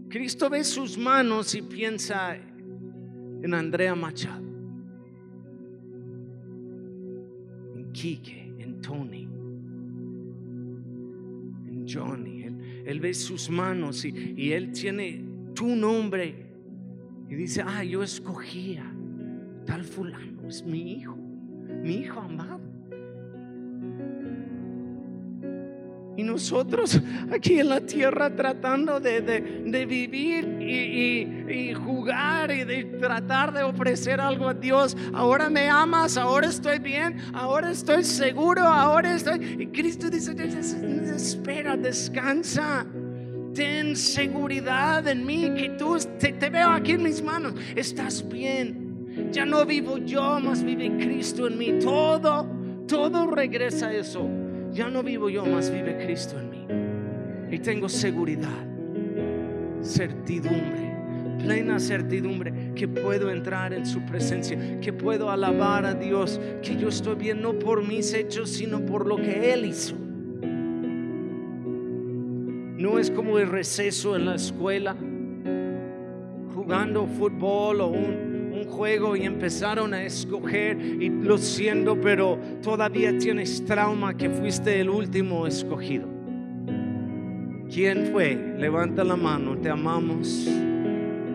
Cristo 0.10 0.50
ve 0.50 0.64
sus 0.64 0.98
manos 0.98 1.56
y 1.56 1.62
piensa 1.62 2.36
en 2.36 3.54
Andrea 3.54 3.96
Machado, 3.96 4.44
en 7.76 7.92
Quique 7.92 8.43
Tony, 8.84 9.28
Johnny. 11.88 12.44
Él, 12.86 13.00
ve 13.00 13.14
sus 13.14 13.50
manos 13.50 14.06
y, 14.06 14.34
y 14.38 14.52
él 14.52 14.72
tiene 14.72 15.24
tu 15.56 15.76
nombre. 15.76 16.46
Y 17.30 17.36
dice, 17.36 17.64
ah, 17.66 17.84
yo 17.84 18.04
escogía 18.04 18.86
tal 19.66 19.84
fulano, 19.84 20.48
es 20.48 20.64
mi 20.64 20.94
hijo, 20.94 21.16
mi 21.16 21.96
hijo 21.96 22.20
amado. 22.20 22.63
Y 26.16 26.24
nosotros 26.24 27.00
aquí 27.32 27.60
en 27.60 27.70
la 27.70 27.82
tierra 27.82 28.36
tratando 28.36 29.00
de, 29.00 29.86
vivir 29.88 30.62
y, 30.62 31.74
jugar 31.74 32.52
y 32.52 32.64
de 32.64 32.84
tratar 33.00 33.52
de 33.52 33.64
ofrecer 33.64 34.22
algo 34.22 34.50
a 34.50 34.54
Dios. 34.54 34.96
Ahora 35.14 35.50
me 35.50 35.68
amas, 35.70 36.18
ahora 36.18 36.48
estoy 36.48 36.78
bien, 36.80 37.18
ahora 37.34 37.72
estoy 37.72 38.04
seguro, 38.04 38.62
ahora 38.62 39.16
estoy... 39.16 39.58
Y 39.60 39.68
Cristo 39.68 40.10
dice, 40.10 40.36
espera, 41.16 41.76
descansa. 41.76 42.86
Ten 43.56 43.96
seguridad 43.96 45.08
en 45.08 45.26
mí, 45.26 45.52
que 45.56 45.70
tú 45.78 45.98
te, 46.20 46.34
te 46.34 46.50
veo 46.50 46.70
aquí 46.70 46.92
en 46.92 47.04
mis 47.04 47.24
manos. 47.24 47.54
Estás 47.76 48.28
bien. 48.28 49.32
Ya 49.32 49.46
no 49.46 49.66
vivo 49.66 49.98
yo, 49.98 50.40
más 50.40 50.64
vive 50.64 50.96
Cristo 50.98 51.48
en 51.48 51.58
mí. 51.58 51.80
Todo, 51.80 52.48
todo 52.88 53.28
regresa 53.28 53.88
a 53.88 53.94
eso 53.94 54.43
ya 54.74 54.90
no 54.90 55.04
vivo 55.04 55.30
yo, 55.30 55.46
más 55.46 55.70
vive 55.72 55.98
Cristo 56.04 56.40
en 56.40 56.50
mí. 56.50 56.68
Y 57.56 57.60
tengo 57.60 57.88
seguridad, 57.88 58.66
certidumbre, 59.82 60.92
plena 61.40 61.80
certidumbre 61.80 62.74
que 62.76 62.88
puedo 62.88 63.30
entrar 63.30 63.74
en 63.74 63.86
su 63.86 64.02
presencia, 64.02 64.80
que 64.80 64.92
puedo 64.92 65.30
alabar 65.30 65.86
a 65.86 65.94
Dios, 65.94 66.42
que 66.64 66.76
yo 66.76 66.90
estoy 66.90 67.16
bien 67.16 67.42
no 67.42 67.54
por 67.60 67.88
mis 67.88 68.14
hechos, 68.14 68.50
sino 68.50 68.84
por 68.84 69.06
lo 69.06 69.18
que 69.18 69.54
Él 69.54 69.66
hizo. 69.66 69.96
No 72.78 72.98
es 72.98 73.12
como 73.12 73.38
el 73.38 73.48
receso 73.48 74.16
en 74.16 74.26
la 74.26 74.36
escuela, 74.36 74.96
jugando 76.54 77.06
fútbol 77.06 77.82
o 77.82 77.88
un 77.88 78.33
juego 78.66 79.16
y 79.16 79.24
empezaron 79.24 79.94
a 79.94 80.04
escoger 80.04 80.80
y 80.80 81.10
lo 81.10 81.38
siento, 81.38 82.00
pero 82.00 82.40
todavía 82.62 83.18
tienes 83.18 83.64
trauma 83.66 84.16
que 84.16 84.30
fuiste 84.30 84.80
el 84.80 84.90
último 84.90 85.48
escogido. 85.48 86.08
¿Quién 87.74 88.10
fue? 88.12 88.36
Levanta 88.58 89.04
la 89.04 89.16
mano, 89.16 89.58
te 89.58 89.70
amamos. 89.70 90.48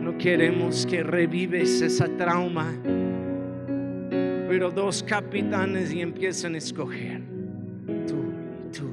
No 0.00 0.16
queremos 0.16 0.86
que 0.86 1.02
revives 1.02 1.82
esa 1.82 2.08
trauma. 2.16 2.72
Pero 4.48 4.70
dos 4.70 5.02
capitanes 5.02 5.92
y 5.92 6.00
empiezan 6.00 6.54
a 6.54 6.58
escoger. 6.58 7.20
Tú 8.06 8.16
y 8.66 8.76
tú. 8.76 8.88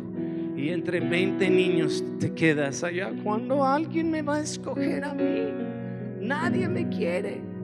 Y 0.57 0.69
entre 0.69 0.99
20 0.99 1.49
niños 1.49 2.03
te 2.19 2.33
quedas 2.33 2.83
allá. 2.83 3.13
Cuando 3.23 3.63
alguien 3.63 4.09
me 4.09 4.21
va 4.21 4.38
a 4.38 4.41
escoger 4.41 5.03
a 5.05 5.13
mí? 5.13 5.53
Nadie 6.19 6.67
me 6.67 6.89
quiere. 6.89 7.55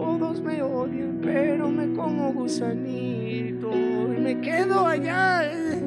Todos 0.00 0.40
me 0.40 0.62
odian, 0.62 1.18
pero 1.20 1.68
me 1.68 1.92
como 1.94 2.32
gusanito 2.32 3.70
y 3.70 4.18
me 4.18 4.40
quedo 4.40 4.86
allá. 4.86 5.42
Eh. 5.44 5.82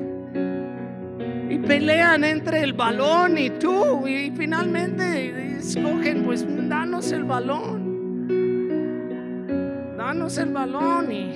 Y 1.50 1.58
pelean 1.58 2.24
entre 2.24 2.62
el 2.62 2.74
balón 2.74 3.40
y 3.40 3.50
tú 3.50 4.08
y 4.08 4.30
finalmente 4.38 5.58
escogen, 5.58 6.26
pues 6.26 6.46
danos 6.70 7.12
el 7.12 7.24
balón. 7.24 8.28
Danos 9.98 10.38
el 10.38 10.52
balón 10.52 11.12
y, 11.12 11.32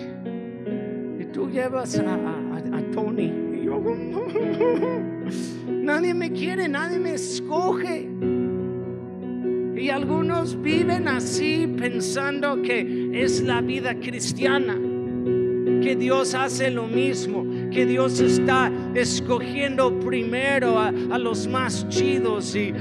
y 1.20 1.26
tú 1.34 1.50
llevas 1.50 1.98
a, 1.98 2.14
a, 2.14 2.58
a 2.78 2.92
Tony. 2.94 3.34
Y 3.56 3.64
yo, 3.66 3.82
nadie 5.68 6.14
me 6.14 6.32
quiere, 6.32 6.68
nadie 6.68 7.00
me 7.00 7.16
escoge. 7.16 8.08
Algunos 9.90 10.62
viven 10.62 11.08
así 11.08 11.68
pensando 11.78 12.62
que 12.62 13.10
es 13.14 13.42
la 13.42 13.62
vida 13.62 13.96
cristiana, 13.96 14.76
que 15.82 15.96
Dios 15.96 16.34
hace 16.34 16.70
lo 16.72 16.88
mismo, 16.88 17.46
que 17.72 17.86
Dios 17.86 18.20
está 18.20 18.72
escogiendo 18.94 20.00
primero 20.00 20.80
a, 20.80 20.92
los 20.92 21.48
más 21.48 21.88
chidos 21.90 22.56
y, 22.56 22.74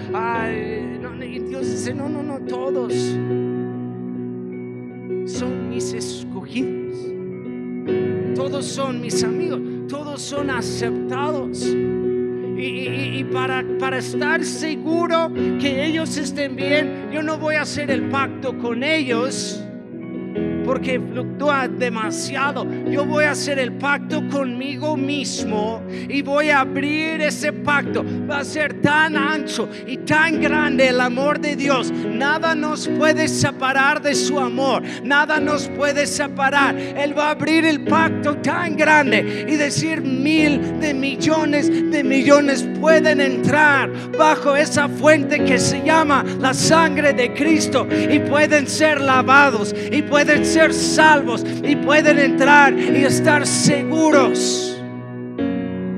y 1.23 1.39
Dios 1.39 1.71
dice, 1.71 1.95
no, 1.95 2.09
no, 2.09 2.23
no, 2.23 2.41
todos 2.41 2.93
son 5.27 5.69
mis 5.71 5.93
escogidos. 5.93 6.97
todos 8.35 8.65
son 8.65 9.01
mis 9.01 9.23
amigos, 9.25 9.61
todos 9.89 10.21
son 10.21 10.51
aceptados. 10.51 11.65
Y, 12.59 13.06
para, 13.33 13.65
para 13.79 13.99
estar 13.99 14.45
seguro 14.45 15.33
que 15.61 15.85
ellos 15.85 16.17
estén 16.17 16.57
bien, 16.57 17.11
yo 17.13 17.23
no 17.23 17.39
voy 17.39 17.57
a 17.57 17.63
hacer 17.63 17.91
el 17.91 18.09
pacto 18.09 18.57
con 18.59 18.83
ellos 18.83 19.63
porque 20.67 20.99
fluctúa 20.99 21.69
demasiado. 21.69 22.67
Yo 22.91 23.07
voy 23.07 23.25
a 23.25 23.31
hacer 23.31 23.59
el 23.61 23.73
pacto 23.73 24.29
conmigo 24.29 24.97
mismo 24.97 25.81
y 26.09 26.23
voy 26.23 26.51
a 26.51 26.61
abrir 26.61 27.21
ese 27.21 27.53
pacto. 27.67 28.05
Va 28.31 28.39
a 28.39 28.45
ser 28.45 28.81
tan 28.81 29.17
ancho 29.17 29.69
y 29.87 29.99
tan 29.99 30.41
grande 30.41 30.89
el 30.89 31.01
amor 31.01 31.41
de 31.41 31.57
Dios. 31.57 31.91
Nada 31.91 32.55
nos 32.55 32.89
puede 32.89 33.29
separar 33.29 34.01
de 34.01 34.15
su 34.15 34.39
amor. 34.39 34.83
Nada 35.03 35.41
nos 35.41 35.69
puede 35.69 36.07
separar. 36.07 36.79
Él 36.79 37.19
va 37.19 37.29
a 37.29 37.31
abrir 37.33 37.67
el 37.67 37.85
pacto 37.85 38.37
tan 38.37 38.77
grande 38.77 39.47
y 39.49 39.57
decir 39.57 40.01
mil 40.01 40.81
de 40.81 40.95
millones 40.95 41.69
de 41.69 42.05
millones 42.05 42.67
pueden 42.81 43.21
entrar 43.21 43.91
bajo 44.17 44.57
esa 44.57 44.89
fuente 44.89 45.45
que 45.45 45.59
se 45.59 45.83
llama 45.83 46.25
la 46.41 46.55
sangre 46.55 47.13
de 47.13 47.35
Cristo 47.35 47.87
y 47.91 48.21
pueden 48.21 48.69
ser 48.69 49.01
lavados 49.01 49.75
y 49.91 50.03
pueden 50.03 50.45
ser 50.45 50.73
salvos 50.73 51.45
y 51.63 51.75
pueden 51.77 52.19
entrar 52.19 52.73
y 52.79 53.05
estar 53.05 53.47
seguros 53.47 54.81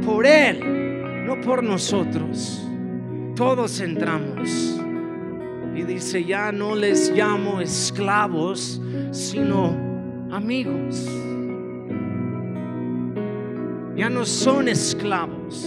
por 0.09 0.27
Él, 0.27 0.78
no 1.29 1.39
por 1.43 1.63
nosotros. 1.63 2.67
Todos 3.37 3.81
entramos. 3.81 4.81
Y 5.77 5.83
dice, 5.83 6.25
ya 6.25 6.51
no 6.51 6.75
les 6.75 7.11
llamo 7.11 7.61
esclavos, 7.61 8.81
sino 9.11 9.77
amigos. 10.31 11.07
Ya 13.95 14.09
no 14.09 14.25
son 14.25 14.69
esclavos 14.69 15.67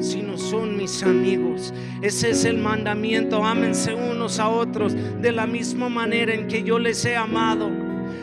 sino 0.00 0.38
son 0.38 0.76
mis 0.76 1.02
amigos. 1.02 1.74
Ese 2.02 2.30
es 2.30 2.44
el 2.44 2.58
mandamiento. 2.58 3.44
Ámense 3.44 3.94
unos 3.94 4.38
a 4.38 4.48
otros 4.48 4.94
de 5.20 5.32
la 5.32 5.44
misma 5.46 5.88
manera 5.88 6.34
en 6.34 6.46
que 6.46 6.62
yo 6.62 6.78
les 6.78 7.04
he 7.04 7.16
amado. 7.16 7.68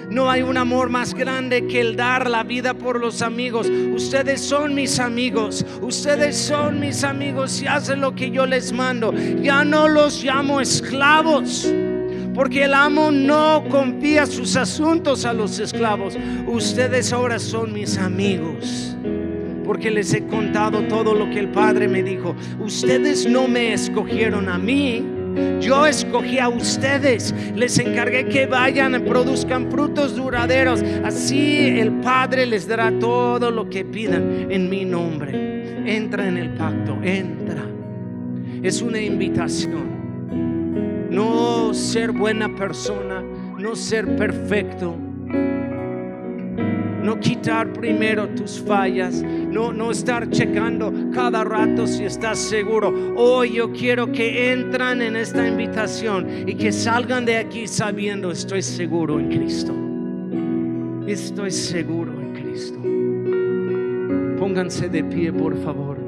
No 0.10 0.30
hay 0.30 0.42
un 0.42 0.58
amor 0.58 0.90
más 0.90 1.14
grande 1.14 1.68
que 1.68 1.82
el 1.82 1.96
dar 1.96 2.30
la 2.30 2.44
vida 2.44 2.74
por 2.74 3.00
los 3.00 3.22
amigos. 3.22 3.68
Ustedes 3.68 4.42
son 4.42 4.74
mis 4.74 5.00
amigos. 5.00 5.66
Ustedes 5.82 6.38
son 6.38 6.80
mis 6.80 7.04
amigos 7.04 7.62
y 7.62 7.68
hacen 7.68 8.02
lo 8.02 8.14
que 8.14 8.32
yo 8.32 8.46
les 8.46 8.72
mando. 8.72 9.14
Ya 9.42 9.64
no 9.64 9.88
los 9.88 10.24
llamo 10.24 10.62
esclavos. 10.62 11.72
Porque 12.34 12.66
el 12.66 12.74
amo 12.74 13.12
no 13.12 13.64
confía 13.70 14.26
sus 14.26 14.56
asuntos 14.58 15.26
a 15.26 15.34
los 15.34 15.60
esclavos. 15.60 16.18
Ustedes 16.48 17.14
ahora 17.14 17.40
son 17.40 17.74
mis 17.74 17.98
amigos 17.98 18.96
porque 19.66 19.90
les 19.90 20.14
he 20.14 20.26
contado 20.28 20.84
todo 20.84 21.16
lo 21.16 21.30
que 21.30 21.40
el 21.40 21.50
Padre 21.50 21.88
me 21.88 22.04
dijo. 22.04 22.36
Ustedes 22.60 23.28
no 23.28 23.48
me 23.48 23.74
escogieron 23.74 24.48
a 24.48 24.58
mí, 24.58 25.04
yo 25.60 25.86
escogí 25.86 26.40
a 26.40 26.50
ustedes, 26.50 27.34
les 27.56 27.78
encargué 27.80 28.26
que 28.28 28.46
vayan 28.46 28.96
y 28.96 29.00
produzcan 29.00 29.70
frutos 29.72 30.16
duraderos. 30.16 30.84
Así 31.04 31.68
el 31.80 31.92
Padre 32.02 32.46
les 32.46 32.68
dará 32.68 32.92
todo 33.00 33.52
lo 33.52 33.70
que 33.70 33.86
pidan 33.86 34.48
en 34.50 34.70
mi 34.70 34.86
nombre. 34.86 35.96
Entra 35.96 36.28
en 36.28 36.38
el 36.38 36.50
pacto, 36.52 36.98
entra. 37.04 37.64
Es 38.64 38.82
una 38.82 39.00
invitación. 39.00 39.96
No 41.10 41.74
ser 41.74 42.12
buena 42.12 42.54
persona, 42.56 43.22
no 43.58 43.76
ser 43.76 44.16
perfecto 44.16 44.98
no 47.06 47.20
quitar 47.20 47.72
primero 47.72 48.28
tus 48.30 48.60
fallas, 48.60 49.24
no, 49.56 49.72
no 49.72 49.90
estar 49.90 50.30
checando 50.30 50.94
cada 51.14 51.46
rato 51.46 51.88
si 51.88 52.04
estás 52.04 52.38
seguro. 52.38 52.94
Hoy 53.16 53.54
yo 53.54 53.72
quiero 53.72 54.12
que 54.12 54.52
entran 54.52 55.02
en 55.02 55.16
esta 55.16 55.48
invitación 55.48 56.28
y 56.46 56.56
que 56.56 56.74
salgan 56.74 57.24
de 57.24 57.38
aquí 57.38 57.66
sabiendo 57.66 58.32
estoy 58.32 58.62
seguro 58.62 59.18
en 59.18 59.30
Cristo. 59.30 59.74
Estoy 61.08 61.52
seguro 61.52 62.12
en 62.20 62.34
Cristo. 62.34 62.80
Pónganse 64.38 64.90
de 64.90 65.06
pie, 65.06 65.32
por 65.32 65.58
favor. 65.64 66.00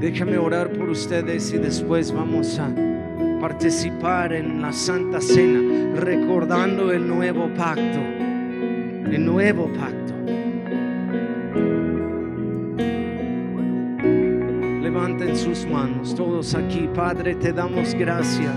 Déjame 0.00 0.38
orar 0.38 0.70
por 0.70 0.90
ustedes 0.90 1.52
y 1.52 1.58
después 1.58 2.12
vamos 2.12 2.60
a 2.60 2.72
participar 3.40 4.32
en 4.34 4.62
la 4.62 4.72
Santa 4.72 5.20
Cena, 5.20 5.96
recordando 5.96 6.92
el 6.92 7.08
nuevo 7.08 7.52
pacto 7.56 7.98
el 9.10 9.24
nuevo 9.24 9.72
pacto. 9.72 10.17
Manos 15.70 16.14
todos 16.14 16.54
aquí. 16.54 16.88
Padre, 16.94 17.34
te 17.34 17.52
damos 17.52 17.94
gracias 17.94 18.54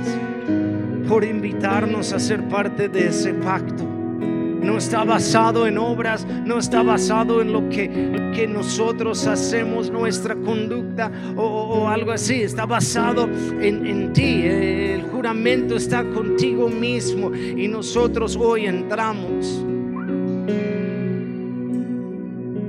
por 1.07 1.24
invitarnos 1.24 2.14
a 2.14 2.20
ser 2.20 2.47
parte 2.47 2.88
de 2.88 3.07
ese 3.07 3.34
pacto. 3.34 3.84
No 3.84 4.78
está 4.78 5.03
basado 5.03 5.66
en 5.66 5.78
obras, 5.78 6.26
no 6.45 6.59
está 6.59 6.84
basado 6.84 7.41
en 7.41 7.51
lo 7.51 7.68
que, 7.70 8.32
que 8.36 8.47
nosotros 8.47 9.26
hacemos, 9.26 9.89
nuestra 9.89 10.36
conducta 10.36 11.12
o, 11.36 11.41
o 11.43 11.88
algo 11.88 12.12
así. 12.12 12.43
Está 12.43 12.66
basado 12.66 13.28
en, 13.59 13.86
en 13.86 14.14
ti. 14.14 14.43
El 14.45 15.01
juramento 15.03 15.76
está 15.76 16.03
contigo 16.03 16.70
mismo 16.70 17.34
y 17.34 17.68
nosotros 17.68 18.36
hoy 18.36 18.68
entramos 18.68 19.64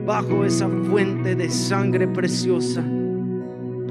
bajo 0.06 0.44
esa 0.44 0.68
fuente 0.68 1.36
de 1.36 1.48
sangre 1.48 2.08
preciosa 2.08 2.82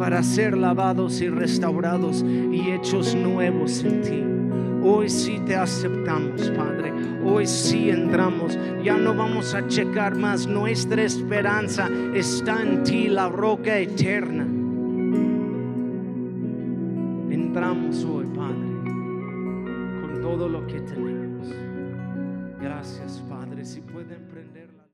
para 0.02 0.24
ser 0.24 0.58
lavados 0.58 1.22
y 1.22 1.30
restaurados 1.30 2.24
y 2.24 2.72
hechos 2.72 3.14
nuevos 3.14 3.84
en 3.84 4.02
ti. 4.02 4.24
Hoy 4.84 5.08
sí 5.08 5.40
te 5.46 5.56
aceptamos, 5.56 6.50
Padre. 6.58 6.92
Hoy 7.24 7.46
sí 7.46 7.92
entramos. 7.92 8.58
Ya 8.84 8.98
no 8.98 9.14
vamos 9.14 9.54
a 9.54 9.68
checar 9.68 10.16
más. 10.16 10.48
Nuestra 10.48 11.04
esperanza 11.04 11.88
está 12.16 12.64
en 12.64 12.82
ti, 12.82 13.10
la 13.10 13.30
roca 13.30 13.78
eterna. 13.78 14.42
Entramos 17.30 18.04
hoy, 18.04 18.26
Padre, 18.26 18.72
con 20.02 20.20
todo 20.20 20.50
lo 20.50 20.66
que 20.66 20.82
tenemos. 20.82 21.48
Gracias, 22.60 23.24
Padre. 23.30 23.64
Si 23.66 23.82
pueden 23.82 24.26